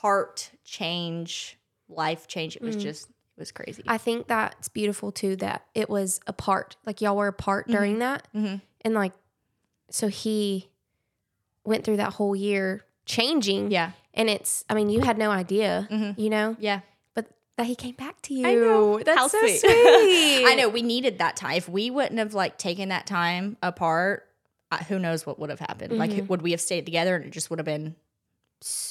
[0.00, 2.56] heart change, life change.
[2.56, 3.82] It was just, it was crazy.
[3.86, 6.76] I think that's beautiful too that it was apart.
[6.86, 8.26] Like y'all were apart during that.
[8.34, 8.60] Mhm.
[8.82, 9.12] And like,
[9.90, 10.68] so he
[11.64, 13.70] went through that whole year changing.
[13.70, 13.92] yeah.
[14.12, 16.18] And it's, I mean, you had no idea, Mhm.
[16.18, 16.80] you know, Yeah.
[17.60, 18.46] That he came back to you.
[18.46, 18.98] I know.
[19.00, 19.60] That's How so sweet.
[19.60, 20.44] sweet.
[20.46, 21.56] I know we needed that time.
[21.56, 24.26] If we wouldn't have like taken that time apart,
[24.70, 25.92] I, who knows what would have happened?
[25.92, 26.00] Mm-hmm.
[26.20, 27.96] Like, would we have stayed together and it just would have been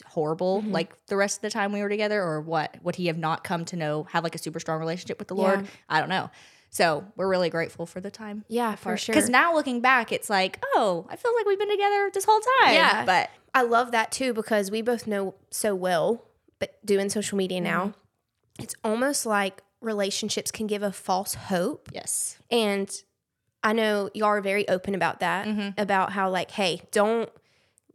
[0.05, 0.71] horrible Mm-hmm.
[0.71, 2.75] like the rest of the time we were together, or what?
[2.83, 5.35] Would he have not come to know have like a super strong relationship with the
[5.35, 5.61] Lord?
[5.61, 5.67] Yeah.
[5.89, 6.29] I don't know.
[6.69, 8.45] So we're really grateful for the time.
[8.47, 9.13] Yeah, for sure.
[9.15, 12.39] Because now looking back, it's like, oh, I feel like we've been together this whole
[12.61, 12.73] time.
[12.75, 13.05] Yeah.
[13.05, 16.23] But I love that too because we both know so well,
[16.59, 17.99] but doing social media now, Mm-hmm.
[18.63, 21.89] It's almost like relationships can give a false hope.
[21.93, 22.37] yes.
[22.51, 22.89] And
[23.63, 25.79] I know y'all are very open about that, Mm-hmm.
[25.81, 27.29] about how, like, hey, don't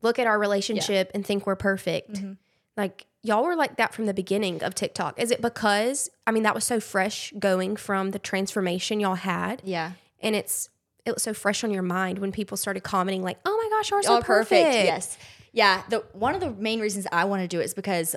[0.03, 2.12] look at our relationship and think we're perfect.
[2.14, 2.33] Mm-hmm.
[2.77, 5.18] Like, y'all were like that from the beginning of TikTok.
[5.18, 9.62] Is it because, I mean, that was so fresh going from the transformation y'all had?
[9.64, 9.92] Yeah.
[10.20, 10.68] And it's,
[11.07, 13.92] it was so fresh on your mind when people started commenting, like, oh my gosh,
[13.92, 14.66] ours are perfect.
[14.66, 14.85] perfect.
[14.87, 15.18] Yes.
[15.53, 15.83] Yeah.
[15.88, 18.16] The one of the main reasons I want to do it is because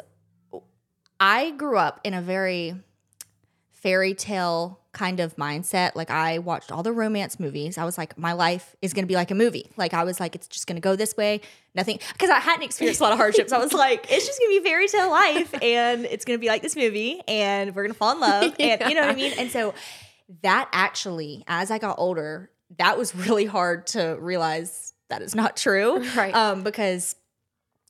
[1.20, 2.76] I grew up in a very
[3.74, 5.92] fairy tale kind of mindset.
[5.96, 7.78] Like I watched all the romance movies.
[7.78, 9.70] I was like, my life is gonna be like a movie.
[9.78, 11.42] Like I was like, it's just gonna go this way.
[11.76, 13.52] Nothing because I hadn't experienced a lot of hardships.
[13.52, 16.64] I was like, it's just gonna be fairy tale life and it's gonna be like
[16.64, 18.56] this movie and we're gonna fall in love.
[18.60, 19.34] And you know what I mean?
[19.38, 19.74] And so
[20.42, 22.50] that actually, as I got older,
[22.80, 26.04] that was really hard to realize that is not true.
[26.16, 26.34] Right.
[26.34, 27.16] Um, because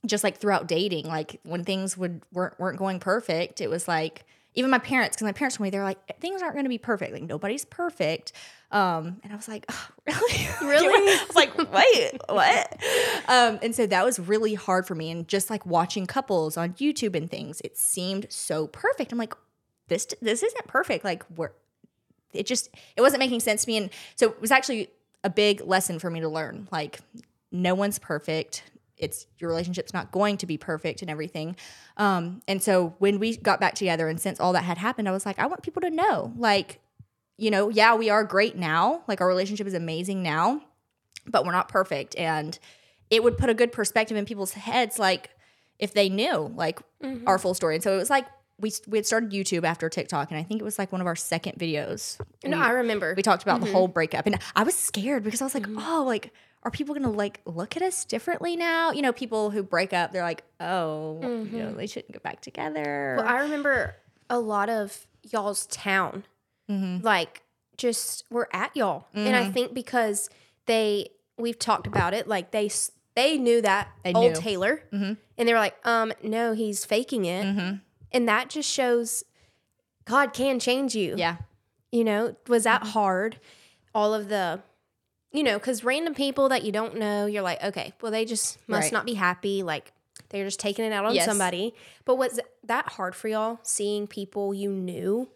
[0.05, 4.25] just like throughout dating, like when things would weren't weren't going perfect, it was like
[4.55, 6.77] even my parents, because my parents told me they're like things aren't going to be
[6.77, 8.31] perfect, like nobody's perfect.
[8.69, 11.11] Um, and I was like, oh, really, Really?
[11.11, 12.81] I was like, wait, what?
[13.29, 15.11] Um, and so that was really hard for me.
[15.11, 19.11] And just like watching couples on YouTube and things, it seemed so perfect.
[19.11, 19.33] I'm like,
[19.89, 21.03] this this isn't perfect.
[21.03, 21.51] Like we're
[22.33, 24.89] it just it wasn't making sense to me and so it was actually
[25.23, 26.99] a big lesson for me to learn like
[27.51, 28.63] no one's perfect
[28.97, 31.55] it's your relationship's not going to be perfect and everything.
[31.97, 35.11] Um and so when we got back together and since all that had happened i
[35.11, 36.79] was like i want people to know like
[37.37, 39.03] you know yeah we are great now.
[39.07, 40.61] Like our relationship is amazing now
[41.27, 42.15] but we're not perfect.
[42.17, 42.57] And
[43.09, 45.29] it would put a good perspective in people's heads like
[45.79, 47.27] if they knew like mm-hmm.
[47.27, 47.75] our full story.
[47.75, 48.25] And so it was like
[48.59, 51.05] we, we had started youtube after tiktok and i think it was like one of
[51.05, 52.19] our second videos.
[52.43, 53.13] No, I remember.
[53.15, 53.75] we talked about the mm-hmm.
[53.75, 54.25] whole breakup.
[54.25, 55.79] And i was scared because i was like mm-hmm.
[55.79, 56.33] oh like
[56.63, 60.11] are people gonna like look at us differently now you know people who break up
[60.11, 63.95] they're like oh you know they shouldn't get back together Well, I remember
[64.29, 66.25] a lot of y'all's town,
[66.69, 67.05] Mm-hmm.
[67.05, 67.43] like
[67.77, 70.29] just were at y'all, and I think because
[70.65, 72.69] they we've talked about it, like they
[73.15, 74.31] they knew that They old knew.
[74.33, 74.41] Mm-hmm.
[74.41, 77.45] Taylor, and they were like, um, no, he's faking it,
[78.11, 79.23] and that just shows
[80.05, 81.13] God can change you.
[81.17, 81.37] yeah
[81.91, 82.89] You know, was that Mm-hmm.
[82.91, 83.39] hard?
[83.95, 84.59] All of the,
[85.37, 88.57] you know, because random people that you don't know, you're like, okay, well, they just
[88.67, 88.91] must Right.
[88.91, 89.61] not be happy.
[89.61, 89.93] Like,
[90.29, 91.25] they're just taking it out on Yes.
[91.25, 91.75] somebody.
[92.05, 95.29] But was that hard for y'all seeing people you knew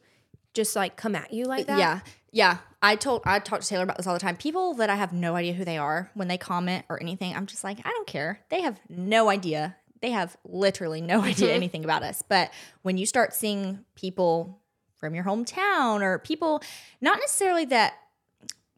[0.55, 1.77] just like come at you like uh, that?
[1.77, 1.99] Yeah.
[2.31, 2.57] Yeah.
[2.81, 4.37] I told I talk to Taylor about this all the time.
[4.37, 7.45] People that I have no idea who they are when they comment or anything, I'm
[7.45, 8.39] just like, I don't care.
[8.49, 9.75] They have no idea.
[10.01, 11.27] They have literally no mm-hmm.
[11.27, 12.23] idea anything about us.
[12.27, 12.49] But
[12.81, 14.61] when you start seeing people
[14.97, 16.63] from your hometown or people
[17.01, 17.93] not necessarily that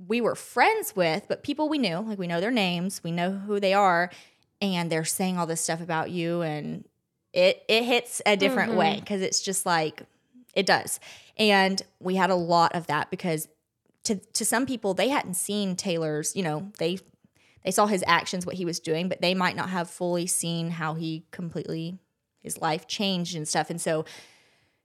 [0.07, 3.31] we were friends with, but people we knew, like we know their names, we know
[3.31, 4.09] who they are,
[4.61, 6.85] and they're saying all this stuff about you and
[7.33, 8.79] it it hits a different mm-hmm.
[8.79, 10.03] way because it's just like
[10.53, 10.99] it does.
[11.37, 13.47] And we had a lot of that because
[14.05, 16.99] to to some people they hadn't seen Taylor's, you know, they
[17.65, 20.71] they saw his actions, what he was doing, but they might not have fully seen
[20.71, 21.97] how he completely
[22.41, 23.69] his life changed and stuff.
[23.69, 24.05] And so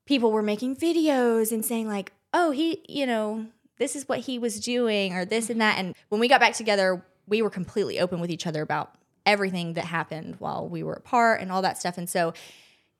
[0.07, 3.46] people were making videos and saying like, "Oh, he, you know,
[3.79, 5.87] this is what he was doing or this and that." Mm-hmm.
[5.87, 8.95] And when we got back together, we were completely open with each other about
[9.27, 11.99] everything that happened while we were apart and all that stuff.
[11.99, 12.33] And so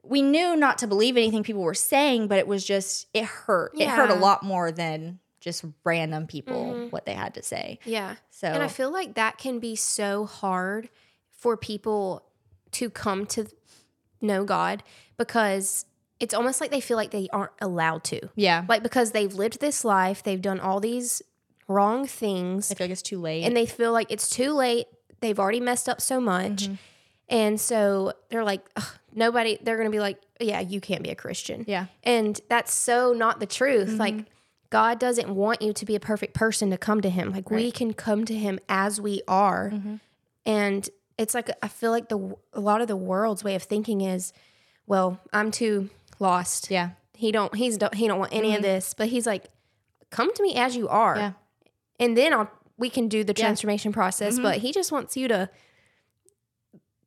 [0.03, 3.73] we knew not to believe anything people were saying, but it was just it hurt.
[3.75, 6.89] It hurt a lot more than just random people mm-hmm.
[6.89, 7.79] what they had to say.
[7.85, 8.17] Yeah.
[8.31, 10.89] So And I feel like that can be so hard
[11.33, 12.25] for people
[12.73, 13.47] to come to
[14.21, 14.83] know God
[15.17, 15.87] because
[16.21, 18.29] it's almost like they feel like they aren't allowed to.
[18.35, 21.23] yeah, Like because they've lived this life, they've done all these
[21.69, 23.45] wrong things, I feel like it's too late.
[23.45, 24.87] and they feel like it's too late.
[25.21, 26.69] They've already messed up so much.
[27.29, 28.67] And so they're like,
[29.15, 31.65] nobody, they're going to be like, yeah, you can't be a Christian.
[31.67, 31.87] Yeah.
[32.03, 33.89] And that's so not the truth.
[33.89, 33.99] Mm-hmm.
[33.99, 34.15] Like,
[34.71, 37.33] God doesn't want you to be a perfect person to come to Him.
[37.33, 39.71] Like, we can come to Him as we are.
[39.75, 39.97] Mm-hmm.
[40.47, 44.01] And it's like, I feel like the a lot of the world's way of thinking
[44.01, 44.33] is,
[44.87, 46.71] well, I'm too lost.
[46.71, 46.91] Yeah.
[47.15, 48.95] He don't, he's, don't, he don't want any of this.
[48.95, 49.47] But He's like,
[50.11, 51.17] come to me as you are.
[51.17, 51.33] Yeah.
[51.99, 53.45] And then I'll, we can do the Yeah.
[53.47, 54.35] transformation process.
[54.35, 54.43] Mm-hmm.
[54.43, 55.51] But He just wants you to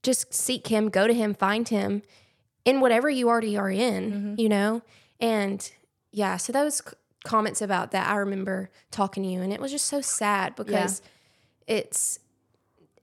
[0.03, 2.01] just seek Him, go to Him, find Him
[2.65, 4.33] in whatever you already are in, Mm-hmm.
[4.39, 4.81] you know?
[5.19, 5.71] And
[6.11, 6.81] yeah, so those
[7.23, 11.01] comments about that, I remember talking to you, and it was just so sad because
[11.67, 12.19] it's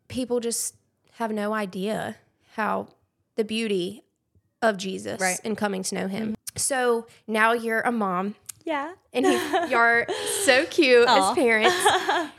[0.09, 0.75] people just
[1.12, 2.16] have no idea
[2.57, 2.88] how
[3.37, 4.03] the beauty
[4.62, 5.40] of Jesus Right.
[5.44, 6.35] and coming to know Him.
[6.57, 8.92] So now you're a mom, Yeah.
[9.12, 9.25] and
[9.71, 10.07] you're
[10.44, 11.31] so cute Aw.
[11.31, 11.77] as parents.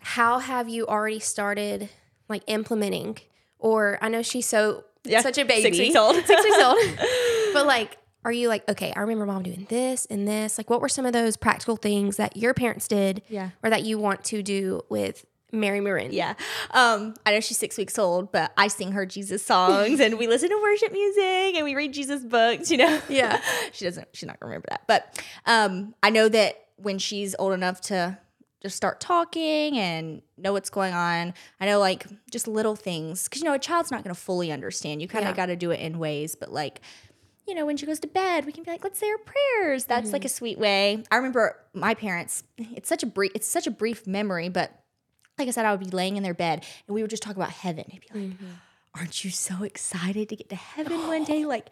[0.00, 1.88] How have you already started
[2.28, 3.18] like implementing?
[3.58, 6.16] Or I know she's so Yeah, such a baby, six weeks old.
[6.24, 6.78] six weeks old.
[7.52, 8.92] But like, are you like okay?
[8.94, 10.58] I remember mom doing this and this.
[10.58, 13.50] Like, what were some of those practical things that your parents did, Yeah.
[13.64, 16.12] or that you want to do with Mary Marin?
[16.12, 16.34] Yeah.
[16.72, 20.26] Um, I know she's six weeks old, but I sing her Jesus songs and we
[20.28, 23.00] listen to worship music and we read Jesus books, you know?
[23.08, 23.40] Yeah.
[23.72, 24.82] she doesn't, she's not gonna remember that.
[24.86, 28.18] But um, I know that when she's old enough to
[28.62, 33.28] just start talking and know what's going on, I know like just little things.
[33.28, 35.00] Cause you know, a child's not gonna fully understand.
[35.00, 35.36] You kind of Yeah.
[35.36, 36.80] gotta do it in ways, but like,
[37.46, 39.84] you know, when she goes to bed, we can be like, let's say our prayers.
[39.84, 41.04] That's like a sweet way.
[41.12, 44.72] I remember my parents, it's such a brief, it's such a brief memory, but
[45.38, 47.36] like I said, I would be laying in their bed and we would just talk
[47.36, 47.84] about heaven.
[47.90, 48.46] They'd be like, mm-hmm.
[48.94, 51.70] "Aren't you so excited to get to heaven one day?" Like,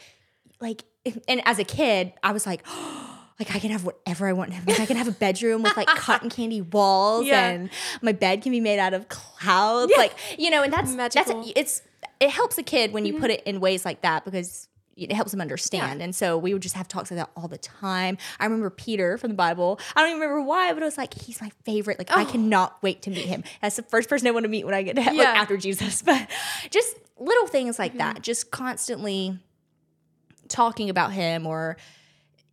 [0.61, 0.85] like,
[1.29, 2.67] and as a kid, I was like,
[3.39, 4.69] like I can have whatever I want in heaven.
[4.69, 7.49] Like, I can have a bedroom with like cotton candy walls, Yeah.
[7.49, 7.71] and
[8.03, 9.93] my bed can be made out of clouds.
[9.97, 11.43] Like, you know, and that's Magical.
[11.43, 11.83] that's it's
[12.21, 13.23] it helps a kid when you mm-hmm.
[13.23, 16.03] put it in ways like that because it helps them understand.
[16.03, 18.19] And so we would just have talks like that all the time.
[18.39, 19.81] I remember Peter from the Bible.
[19.95, 21.99] I don't even remember why, but it was like he's my favorite.
[21.99, 22.27] Like I oh.
[22.27, 23.45] cannot wait to meet him.
[23.61, 25.31] That's the first person I want to meet when I get to heaven, Yeah.
[25.31, 26.03] like after Jesus.
[26.15, 26.29] But
[26.71, 28.23] just little things like that, mm-hmm.
[28.23, 29.39] just constantly
[30.49, 31.77] talking about him or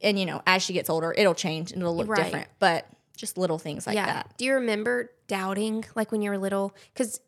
[0.01, 2.23] and you know, as she gets older, it'll change and it'll look Right.
[2.23, 2.47] different.
[2.60, 4.08] But just little things like yeah.
[4.08, 4.34] that.
[4.38, 6.75] Do you remember doubting like when you were little?
[6.93, 7.19] Because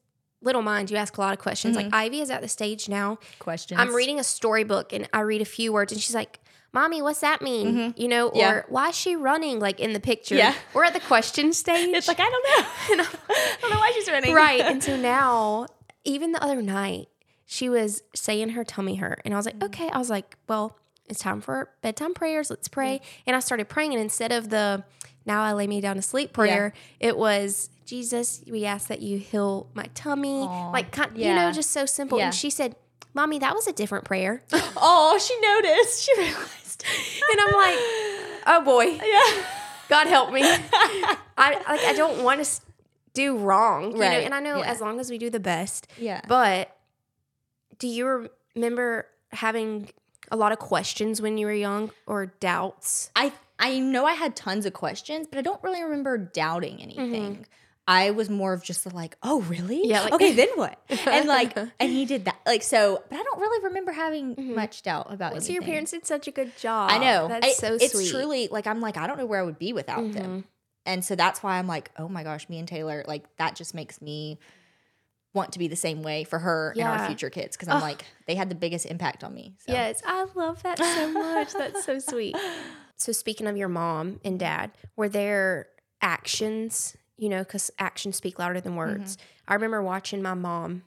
[0.44, 1.78] little mind, you ask a lot of questions.
[1.78, 1.86] Mm-hmm.
[1.92, 3.18] Like Ivy is at the stage now.
[3.40, 3.80] Questions.
[3.80, 6.40] I'm reading a storybook and I read a few words and she's like,
[6.74, 7.94] Mommy, what's that mean?
[7.98, 8.40] You know, or Mm-hmm.
[8.40, 8.62] Yeah.
[8.70, 10.36] why is she running like in the picture?
[10.36, 10.56] Yeah.
[10.74, 11.96] We're at the question stage.
[11.96, 13.06] It's like I don't know.
[13.30, 14.34] I don't know why she's running.
[14.34, 14.62] right.
[14.62, 15.68] And so now,
[16.04, 17.10] even the other night,
[17.46, 19.22] she was saying her tummy hurt.
[19.24, 19.66] And I was like, Mm-hmm.
[19.66, 19.90] okay.
[19.90, 20.78] I was like, well,
[21.08, 22.50] it's time for bedtime prayers.
[22.50, 23.02] Let's pray.
[23.28, 23.94] And I started praying.
[23.94, 24.84] And instead of the
[25.26, 29.18] now I lay me down to sleep prayer, it was, Jesus, we ask that you
[29.18, 30.42] heal my tummy.
[30.42, 30.70] Aw.
[30.72, 32.18] Like, kind, you know, just so simple.
[32.18, 32.26] Yeah.
[32.26, 32.76] And she said,
[33.14, 34.42] Mommy, that was a different prayer.
[34.86, 36.04] Oh, she noticed.
[36.04, 36.84] She realized.
[37.32, 37.78] And I'm like,
[38.48, 39.44] oh boy, yeah.
[39.88, 40.42] God help me.
[40.44, 42.62] I like I don't want to
[43.14, 44.00] do wrong, you know.
[44.00, 44.24] Right.
[44.26, 44.72] And I know Yeah.
[44.72, 45.88] as long as we do the best.
[45.98, 46.22] Yeah.
[46.28, 46.76] But
[47.80, 49.90] do you remember having
[50.32, 53.12] a lot of questions when you were young or doubts?
[53.16, 57.36] I I know I had tons of questions, but I don't really remember doubting anything.
[57.36, 57.42] Mm-hmm.
[57.86, 59.80] I was more of just like, oh, really?
[59.80, 59.90] Mm-hmm.
[59.90, 60.80] Yeah, like- okay, then what?
[61.06, 62.40] and like, and he did that.
[62.46, 65.44] Like, so, but I don't really remember having much doubt about it.
[65.44, 66.92] So your parents did such a good job.
[66.92, 67.28] I know.
[67.28, 68.06] That's I- so it's sweet.
[68.08, 68.18] Mm-hmm.
[68.18, 70.46] truly like I'm like I don't know where I would be without them,
[70.86, 73.74] and so that's why I'm like, oh my gosh, me and Taylor, like that just
[73.74, 74.40] makes me
[75.34, 78.06] want to be the same way for her and our future kids because I'm like
[78.28, 79.56] they had the biggest impact on me.
[79.66, 79.74] So.
[79.74, 81.52] Yes, I love that so much.
[81.54, 82.36] That's so sweet.
[82.96, 85.68] So speaking of your mom and dad, were there
[86.02, 89.18] actions, you know, because actions speak louder than words.
[89.18, 89.52] Mm-hmm.
[89.52, 90.84] I remember watching my mom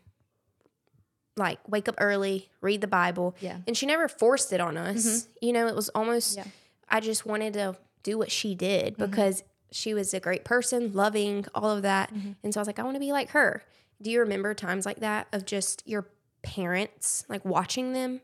[1.37, 3.37] like wake up early, read the Bible.
[3.41, 3.53] Yeah.
[3.53, 3.63] Mm-hmm.
[3.69, 5.29] And she never forced it on us.
[5.41, 6.43] You know, it was almost Yeah.
[6.43, 6.51] Mm-hmm.
[6.89, 11.45] I just wanted to do what she did because she was a great person, loving,
[11.55, 12.15] all of that.
[12.15, 12.33] Mm-hmm.
[12.45, 13.63] And so I was like, I want to be like her.
[14.01, 16.07] Do you remember times like that of just your
[16.43, 18.21] parents like watching them?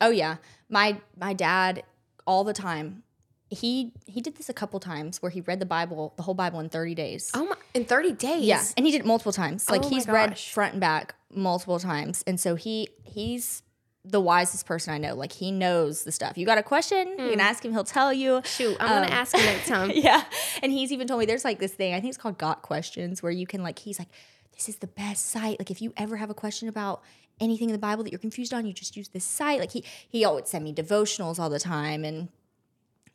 [0.00, 0.36] Oh yeah,
[0.68, 1.82] my my dad
[2.26, 3.02] all the time.
[3.48, 6.58] He he did this a couple times where he read the Bible, the whole Bible
[6.60, 7.30] in 30 days.
[7.34, 7.56] Oh my!
[7.74, 8.42] In thirty days.
[8.44, 9.70] Yeah, and he did it multiple times.
[9.70, 13.62] Like Oh my he's read front and back multiple times, and so he he's
[14.04, 15.14] the wisest person I know.
[15.14, 16.36] Like he knows the stuff.
[16.38, 17.72] You got a question, you can ask him.
[17.72, 18.40] He'll tell you.
[18.44, 19.92] Shoot, I'm gonna Um, ask him next time.
[19.94, 20.24] yeah,
[20.62, 21.94] and he's even told me there's like this thing.
[21.94, 24.08] I think it's called Got Questions, where you can like he's like,
[24.54, 25.60] this is the best site.
[25.60, 27.02] Like if you ever have a question about
[27.38, 29.60] anything in the Bible that you're confused on, you just use this site.
[29.60, 32.28] Like he he always send me devotionals all the time, and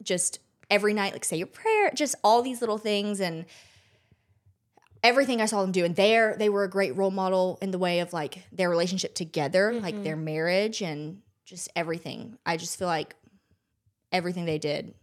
[0.01, 0.39] just
[0.69, 1.91] every night like say your prayer.
[1.93, 3.45] Just all these little things and.
[5.03, 5.83] everything I saw them do.
[5.83, 9.15] And there they were a great role model in the way of like their relationship
[9.15, 10.25] together, like their mm-hmm.
[10.25, 12.37] marriage and just everything.
[12.45, 13.15] I just feel like
[14.11, 14.93] everything they did,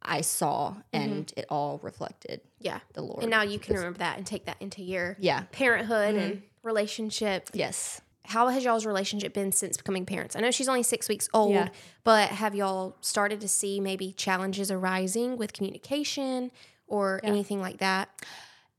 [0.00, 1.40] I saw and mm-hmm.
[1.40, 2.80] it all reflected Yeah.
[2.94, 3.22] the Lord.
[3.22, 5.42] And now you can remember that and take that into your yeah.
[5.52, 6.66] parenthood and mm-hmm.
[6.66, 7.50] relationship.
[7.52, 8.00] Yes.
[8.24, 10.36] How has y'all's relationship been since becoming parents?
[10.36, 11.68] I know she's only six weeks old, Yeah.
[12.04, 16.50] but have y'all started to see maybe challenges arising with communication
[16.86, 18.08] or anything like that?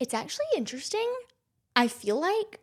[0.00, 1.12] It's actually interesting.
[1.76, 2.60] I feel like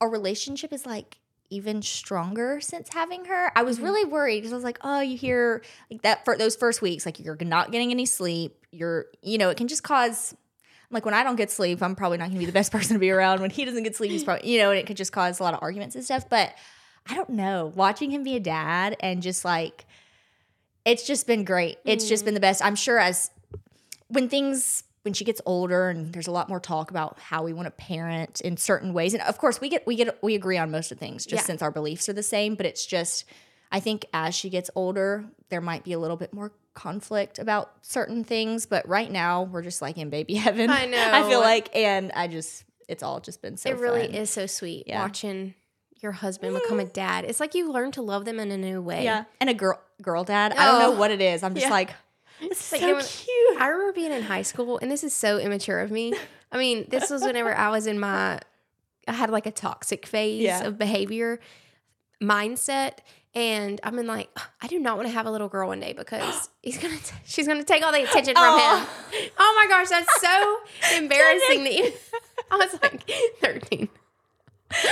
[0.00, 1.18] our relationship is like
[1.50, 3.52] even stronger since having her.
[3.56, 3.84] I was mm-hmm.
[3.84, 7.04] really worried because I was like, oh, you hear like that for those first weeks,
[7.04, 8.66] like you're not getting any sleep.
[8.70, 10.34] You're, you know, it can just cause
[10.92, 13.00] like when I don't get sleep, I'm probably not gonna be the best person to
[13.00, 13.40] be around.
[13.40, 15.42] When he doesn't get sleep, he's probably, you know, and it could just cause a
[15.42, 16.28] lot of arguments and stuff.
[16.28, 16.54] But
[17.08, 19.86] I don't know, watching him be a dad and just like,
[20.84, 21.78] it's just been great.
[21.84, 22.36] It's just been mm.
[22.36, 22.64] the best.
[22.64, 23.30] I'm sure as
[24.08, 27.52] when things when she gets older and there's a lot more talk about how we
[27.52, 30.58] want to parent in certain ways and of course we get we get we agree
[30.58, 31.46] on most of things just Yeah.
[31.46, 33.24] since our beliefs are the same but it's just
[33.72, 37.70] i think as she gets older there might be a little bit more conflict about
[37.82, 41.10] certain things but right now we're just like in baby heaven I know.
[41.12, 44.14] i feel like and i just it's all just been so it really fun.
[44.14, 45.02] is so sweet Yeah.
[45.02, 45.54] watching
[46.00, 47.24] your husband become a dad.
[47.24, 49.04] It's like you learn to love them in a new way.
[49.04, 50.98] yeah and a girl girl dad i don't know Oh.
[50.98, 51.70] what it is i'm just Yeah.
[51.72, 51.90] like
[52.40, 55.78] it's like so cute I remember being in high school, and this is so immature
[55.78, 56.12] of me.
[56.50, 58.40] I mean, this was whenever I was in my,
[59.06, 60.64] I had like a toxic phase Yeah.
[60.64, 61.38] of behavior
[62.22, 62.98] mindset.
[63.34, 64.28] And I'm in like,
[64.60, 67.14] I do not want to have a little girl one day because he's gonna, t-
[67.24, 68.78] she's gonna take all the attention from Aw.
[69.12, 69.30] him.
[69.38, 70.58] Oh my gosh, that's so
[70.98, 71.64] embarrassing.
[71.64, 71.92] that you,
[72.50, 73.10] I was like
[73.40, 73.88] 13.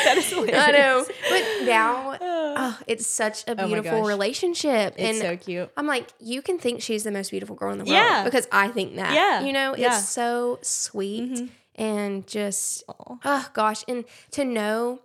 [0.05, 0.57] that is hilarious.
[0.59, 4.09] I know, but now, oh, it's such a oh beautiful gosh.
[4.09, 4.95] relationship.
[4.97, 7.78] it's and so cute I'm like, you can think she's the most beautiful girl in
[7.78, 7.95] the world.
[7.95, 8.24] Yeah.
[8.24, 9.12] Because I think that.
[9.12, 9.43] Yeah.
[9.45, 9.99] You know, Yeah.
[9.99, 11.47] it's so sweet mm-hmm.
[11.74, 13.85] and just, oh gosh.
[13.87, 15.01] And to know,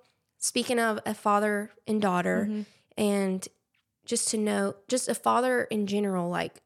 [0.46, 2.62] speaking of a father and daughter, Mm-hmm.
[2.98, 3.48] and
[4.06, 6.62] just to know, just a father in general, like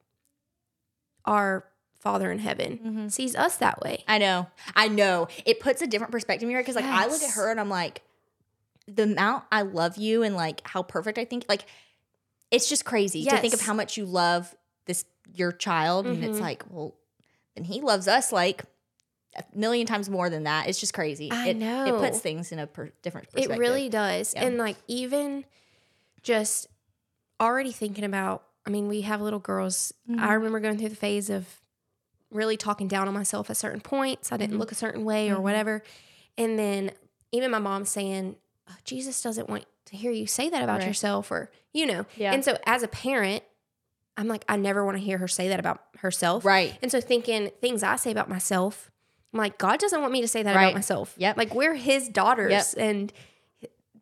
[1.25, 1.65] our
[1.99, 3.07] father in heaven Mm-hmm.
[3.09, 4.03] sees us that way.
[4.07, 4.47] I know.
[4.75, 5.27] I know.
[5.45, 8.01] It puts a different perspective your because like I look at her and I'm like,
[8.87, 11.65] the amount I love you and like how perfect I think like
[12.51, 14.55] it's just crazy to think of how much you love
[14.85, 15.05] this
[15.35, 16.41] your child and it's Mhm.
[16.41, 16.95] like, well,
[17.55, 18.63] then he loves us like
[19.35, 20.67] a million times more than that.
[20.67, 21.29] It's just crazy.
[21.31, 24.33] I it, It puts things in a per- different It really does.
[24.35, 24.45] Yeah.
[24.45, 25.45] And like even
[26.23, 26.67] just
[27.39, 29.93] already thinking about I mean, we have little girls.
[30.09, 30.19] Mm-hmm.
[30.19, 31.45] I remember going through the phase of
[32.29, 34.31] really talking down on myself at certain points.
[34.31, 34.59] I didn't Mm-hmm.
[34.59, 35.81] look a certain way or whatever.
[36.37, 36.91] And then
[37.31, 38.35] even my mom saying,
[38.69, 40.87] "Oh, Jesus doesn't want to hear you say that about Right.
[40.87, 42.05] yourself or you know.
[42.15, 42.33] Yeah.
[42.33, 43.43] And so as a parent,
[44.17, 46.43] I'm like, I never want to hear her say that about herself.
[46.45, 46.77] Right.
[46.81, 48.91] And so thinking things I say about myself,
[49.33, 50.65] I'm like, God doesn't want me to say that Right.
[50.65, 51.13] about myself.
[51.17, 51.37] Yep.
[51.37, 53.13] Like we're his daughters and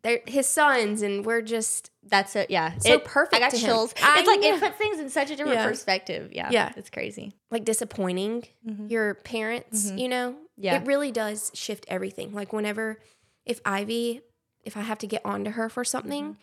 [0.02, 2.50] they're his sons, and we're just That's it.
[2.50, 2.78] Yeah.
[2.78, 3.92] So It- perfect I got chills.
[4.02, 5.66] I it's like it puts things in such a different Yeah.
[5.68, 6.32] perspective.
[6.32, 6.48] Yeah.
[6.50, 6.72] Yeah.
[6.76, 7.32] It's crazy.
[7.50, 8.44] like disappointing
[8.88, 10.30] your parents, you know?
[10.32, 10.42] Mm-hmm.
[10.56, 10.76] Yeah.
[10.80, 12.32] It really does shift everything.
[12.32, 12.98] Like whenever
[13.44, 14.22] if Ivy,
[14.64, 16.36] if I have to get onto her for something,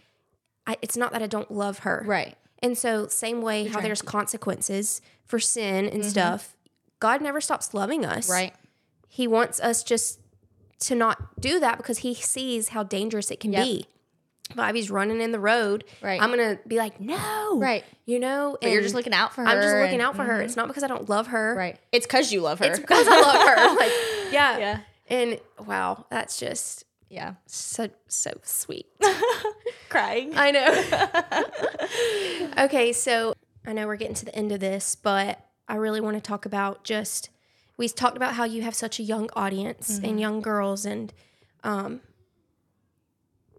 [0.67, 1.99] I, it's not that I don't love her.
[2.01, 2.09] Mm-hmm.
[2.09, 2.35] Right.
[2.61, 6.55] And so same way how trying to there's consequences for sin and stuff,
[6.99, 8.25] God never stops loving us.
[8.25, 8.33] Mm-hmm.
[8.33, 8.53] Right.
[9.15, 10.19] He wants us just
[10.79, 13.63] to not do that because he sees how dangerous it can Yep.
[13.63, 13.85] be.
[14.49, 16.21] If Ivy's running in the road, Right.
[16.21, 17.85] I'm gonna be like, no, Right.
[18.03, 19.47] You know, But you're just looking out for her.
[19.47, 20.41] I'm just looking and- out for her.
[20.41, 20.59] It's mm-hmm.
[20.59, 21.55] not because I don't love her.
[21.55, 21.79] Right.
[21.93, 22.65] It's because you love her.
[22.65, 23.75] It's because I love her.
[23.79, 23.91] Like,
[24.33, 24.57] yeah.
[24.57, 24.79] yeah.
[25.07, 27.35] And wow, that's just Yeah.
[27.45, 28.87] so so sweet.
[29.89, 30.33] Crying.
[30.35, 32.51] I know.
[32.65, 33.33] okay, so
[33.65, 35.39] I know we're getting to the end of this, but
[35.69, 37.29] I really want to talk about just
[37.77, 40.05] we talked about how you have such a young audience Mm-hmm.
[40.05, 41.13] and young girls and
[41.63, 42.01] um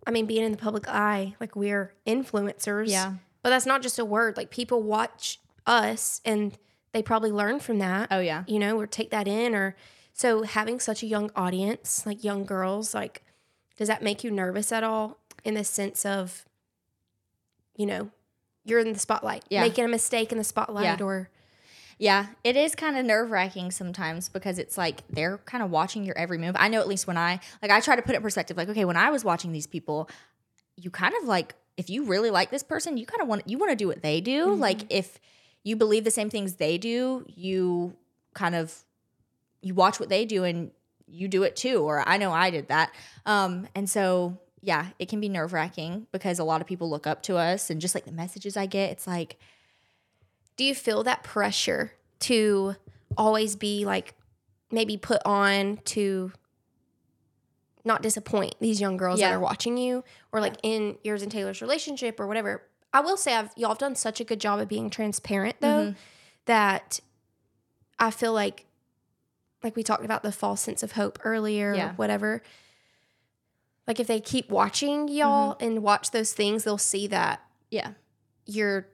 [0.06, 2.88] I mean being in the public eye, like we're influencers.
[2.88, 3.14] Yeah.
[3.42, 4.36] But that's not just a word.
[4.36, 6.56] Like people watch us and
[6.92, 8.08] they probably learn from that.
[8.10, 8.44] Oh yeah.
[8.46, 9.76] You know, or take that in or
[10.12, 13.22] so having such a young audience, like young girls, like
[13.76, 16.44] does that make you nervous at all in the sense of
[17.76, 18.10] you know,
[18.64, 19.60] you're in the spotlight, Yeah.
[19.62, 21.04] making a mistake in the spotlight Yeah.
[21.04, 21.28] or
[21.99, 26.05] Yeah, it is kind of nerve wracking sometimes because it's like they're kind of watching
[26.05, 26.55] your every move.
[26.59, 28.57] I know at least when I like I try to put it in perspective.
[28.57, 30.11] Like, okay, when I was watching these people,
[30.76, 33.57] you kind of like if you really like this person, you kind of want you
[33.57, 34.55] want to do what they do.
[34.55, 35.18] Like if
[35.64, 37.97] you believe the same things they do, you
[38.34, 38.84] kind of
[39.62, 40.70] you watch what they do and
[41.07, 41.78] you do it too.
[41.78, 42.92] Or I know I did that.
[43.24, 47.07] Um, and so yeah, it can be nerve wracking because a lot of people look
[47.07, 49.38] up to us and just like the messages I get, it's like
[50.57, 52.76] do you feel that pressure to
[53.16, 54.14] always be like
[54.70, 56.32] maybe put on to
[57.84, 59.30] not disappoint these young girls Yeah.
[59.30, 60.02] that are watching you
[60.32, 62.62] or like in yours and Taylor's relationship or whatever.
[62.92, 65.86] I will say I've y'all have done such a good job of being transparent though
[65.88, 65.98] Mm-hmm.
[66.46, 67.00] that
[67.98, 68.64] I feel like
[69.62, 71.90] like we talked about the false sense of hope earlier Yeah.
[71.90, 72.42] or whatever.
[73.86, 75.64] Like if they keep watching y'all Mm-hmm.
[75.64, 77.40] and watch those things, they'll see that
[77.70, 77.92] Yeah.
[78.46, 78.88] you're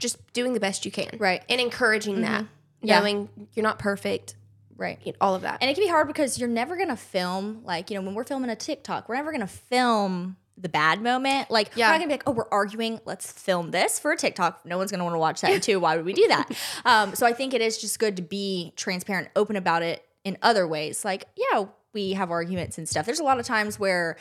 [0.00, 1.16] just doing the best you can.
[1.18, 1.42] Right.
[1.48, 2.46] And encouraging that.
[2.82, 2.98] Yeah.
[2.98, 4.34] Knowing you're not perfect.
[4.76, 4.98] Right.
[5.04, 5.58] you know, All of that.
[5.60, 8.24] And it can be hard because you're never gonna film like you know when we're
[8.24, 11.50] filming a TikTok, we're never gonna film the bad moment.
[11.50, 11.88] Like Yeah.
[11.88, 12.98] we're not gonna be like, oh, we're arguing.
[13.04, 14.64] Let's film this for a TikTok.
[14.64, 15.78] No one's gonna want to watch that too.
[15.80, 16.50] Why would we do that?
[16.86, 20.38] um, so I think it is just good to be transparent, open about it in
[20.42, 21.04] other ways.
[21.04, 23.04] Like yeah, we have arguments and stuff.
[23.04, 24.16] There's a lot of times where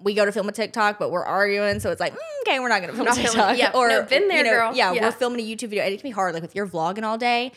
[0.00, 2.68] we go to film a TikTok, but we're arguing, so it's like, mm, okay, we're
[2.68, 3.58] not gonna film Not a filming- TikTok.
[3.58, 4.74] yeah, or no, been there, you know, girl.
[4.74, 5.02] Yeah, Yeah.
[5.06, 6.34] we're filming a YouTube video, and it can be hard.
[6.34, 7.52] Like if you're vlogging all day,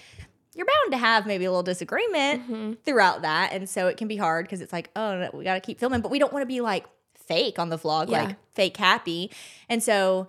[0.56, 2.74] you're bound to have maybe a little disagreement Mm-hmm.
[2.84, 5.54] throughout that, and so it can be hard because it's like, oh, no, we got
[5.54, 6.86] to keep filming, but we don't want to be like
[7.28, 8.24] fake on the vlog, Yeah.
[8.24, 9.32] like fake happy,
[9.70, 10.28] and so.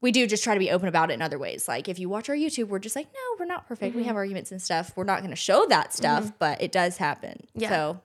[0.00, 1.66] We do just try to be open about it in other ways.
[1.66, 3.92] Like if you watch our YouTube, we're just like, no, we're not perfect.
[3.92, 4.00] Mm-hmm.
[4.00, 4.92] We have arguments and stuff.
[4.96, 7.46] We're not going to show that stuff, but it does happen.
[7.54, 7.70] Yeah.
[7.70, 8.00] So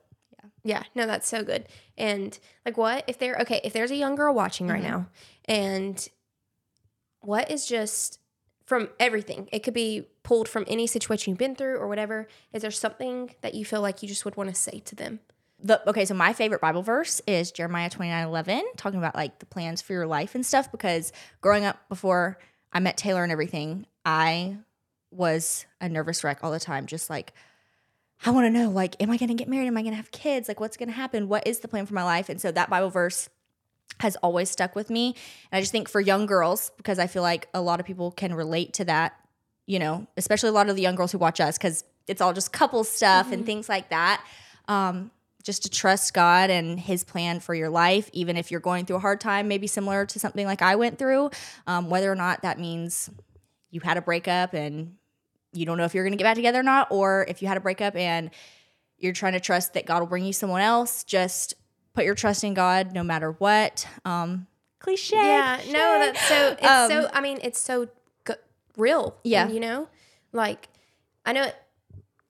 [0.63, 1.67] Yeah, no, that's so good.
[1.97, 3.37] And like, what if there?
[3.41, 4.91] Okay, if there's a young girl watching right Mm-hmm.
[4.91, 5.07] now,
[5.45, 6.09] and
[7.21, 8.19] what is just
[8.65, 9.49] from everything?
[9.51, 12.27] It could be pulled from any situation you've been through or whatever.
[12.53, 15.19] Is there something that you feel like you just would want to say to them?
[15.61, 19.39] the okay, so my favorite Bible verse is Jeremiah twenty nine eleven, talking about like
[19.39, 20.71] the plans for your life and stuff.
[20.71, 22.37] Because growing up before
[22.71, 24.55] I met Taylor and everything, I
[25.11, 26.85] was a nervous wreck all the time.
[26.85, 27.33] Just like,
[28.25, 29.67] I want to know, like, am I going to get married?
[29.67, 30.47] Am I going to have kids?
[30.47, 31.29] Like, what's going to happen?
[31.29, 32.29] What is the plan for my life?
[32.29, 33.29] And so that Bible verse
[34.01, 35.15] has always stuck with me.
[35.51, 38.11] And I just think for young girls, because I feel like a lot of people
[38.11, 39.13] can relate to that,
[39.65, 42.33] you know, especially a lot of the young girls who watch us, because it's all
[42.33, 44.23] just couple stuff and things like that.
[44.67, 45.11] Um,
[45.43, 48.97] just to trust God and His plan for your life, even if you're going through
[48.97, 51.31] a hard time, maybe similar to something like I went through,
[51.65, 53.09] um, whether or not that means
[53.71, 54.95] you had a breakup and
[55.53, 57.47] you don't know if you're going to get back together or not, or if you
[57.47, 58.29] had a breakup and
[58.97, 61.53] you're trying to trust that God will bring you someone else, just
[61.93, 63.87] put your trust in God no matter what.
[64.05, 64.47] Um,
[64.79, 65.15] cliche.
[65.15, 65.71] Yeah, cliche.
[65.71, 66.51] no, that's so.
[66.51, 67.09] It's Um, so.
[67.13, 67.87] I mean, it's so
[68.27, 68.33] g-
[68.77, 69.15] real.
[69.23, 69.47] Yeah.
[69.49, 69.87] you know,
[70.33, 70.67] like
[71.25, 71.55] I know it,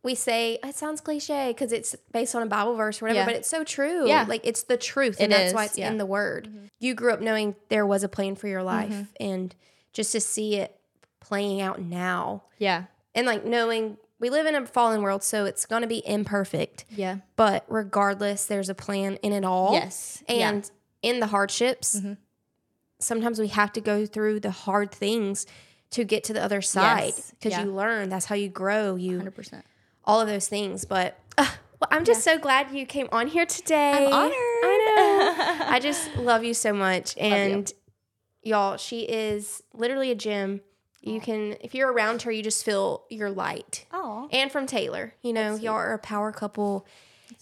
[0.02, 3.26] we say it sounds cliche because it's based on a Bible verse or whatever, Yeah.
[3.26, 4.08] but it's so true.
[4.08, 4.26] Yeah.
[4.30, 5.86] like it's the truth, and It that's is, why it's yeah.
[5.88, 5.92] Mm-hmm.
[5.94, 6.70] in the Word.
[6.80, 9.54] You grew up knowing there was a plan for your life, and
[9.92, 10.80] just to see it
[11.20, 12.84] playing out now, Yeah.
[13.16, 16.86] And like knowing we live in a fallen world, so it's going to be imperfect.
[16.90, 17.18] Yeah.
[17.36, 19.74] But regardless, there's a plan in it all.
[19.74, 20.24] Yes.
[20.28, 20.34] Yeah.
[20.50, 20.56] Mm-hmm.
[20.58, 22.02] And in the hardships,
[23.00, 25.46] sometimes we have to go through the hard things
[25.92, 27.32] to get to the other side Yes.
[27.32, 27.64] because Yeah.
[27.64, 28.10] you learn.
[28.10, 28.96] That's how you grow.
[28.96, 29.64] You 100%.
[30.06, 30.86] all of those things.
[30.86, 31.48] But uh,
[31.80, 34.06] well, I'm just so glad you came on here today.
[34.06, 34.34] I'm honored.
[34.34, 35.66] I know.
[35.70, 37.72] I just love you so much, and
[38.44, 40.60] y'all, she is literally a gem.
[41.02, 44.28] You can, if you're around her, you just feel your light Oh.
[44.32, 45.14] and from Taylor.
[45.22, 46.86] You know, y'all are a power couple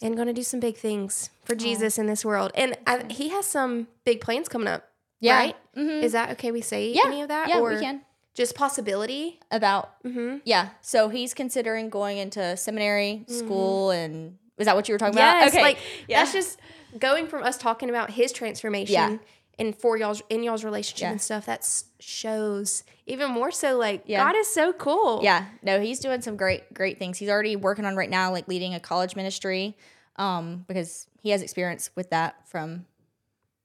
[0.01, 2.51] and going to do some big things for Jesus in this world.
[2.55, 4.87] And I, he has some big plans coming up.
[5.19, 5.37] Yeah.
[5.37, 5.55] Right?
[5.75, 6.03] Mhm.
[6.03, 6.51] Is that okay?
[6.51, 7.03] We say Yeah.
[7.07, 7.49] any of that?
[7.49, 8.01] Yeah, or we can.
[8.35, 9.39] Just possibility?
[9.49, 10.37] About Mm-hmm.
[10.45, 10.69] Yeah.
[10.81, 15.41] So he's considering going into seminary school and is that what you were talking Yes.
[15.41, 15.55] about?
[15.55, 15.61] Okay.
[15.63, 15.77] Like,
[16.07, 16.19] yeah.
[16.19, 16.59] that's just
[16.99, 19.17] going from us talking about his transformation Yeah.
[19.59, 21.11] And for y'all's, in y'all's relationship Yeah.
[21.11, 21.45] and stuff.
[21.45, 21.67] That
[21.99, 24.23] shows even more so like, Yeah.
[24.23, 25.21] God is so cool.
[25.23, 25.45] yeah.
[25.63, 27.17] No, he's doing some great, great things.
[27.17, 29.75] He's already working on right now, like leading a college ministry,
[30.17, 32.85] um, because he has experience with that from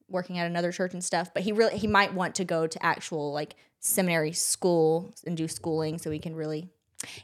[0.09, 1.33] working at another church and stuff.
[1.33, 5.49] But he really he might want to go to actual like seminary school and do
[5.49, 6.69] schooling so he can really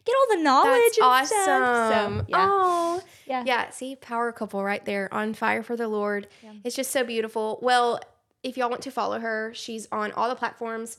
[0.05, 0.81] get all the knowledge.
[0.99, 2.19] That's and awesome.
[2.21, 2.47] So, yeah.
[2.51, 3.45] Oh, Yeah.
[3.47, 3.71] yeah.
[3.71, 6.27] See, power couple right there on fire for the Lord.
[6.65, 7.59] It's just so beautiful.
[7.63, 8.01] Well,
[8.43, 10.99] if y'all want to follow her, she's on all the platforms.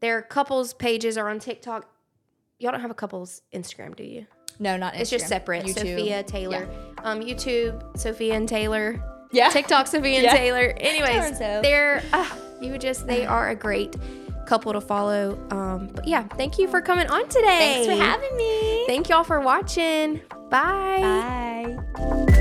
[0.00, 1.88] Their couples pages are on TikTok.
[2.58, 4.26] Y'all don't have a couples Instagram, do you?
[4.58, 5.00] No, not Instagram.
[5.00, 5.64] It's just separate.
[5.64, 5.74] YouTube.
[5.78, 6.68] Sophia Taylor.
[7.04, 9.02] Um, YouTube, Sophia and Taylor.
[9.32, 9.50] Yeah.
[9.50, 10.36] TikTok, Sophia and Yeah.
[10.36, 10.74] Taylor.
[10.78, 11.60] Anyways, So.
[11.62, 12.28] they're uh,
[12.60, 13.94] you just they are a great
[14.46, 15.38] couple to follow.
[15.50, 17.84] Um, but yeah, thank you for coming on today.
[17.84, 18.84] Thanks for having me.
[18.86, 20.20] Thank y'all for watching.
[20.50, 21.76] Bye.
[21.94, 22.34] Bye.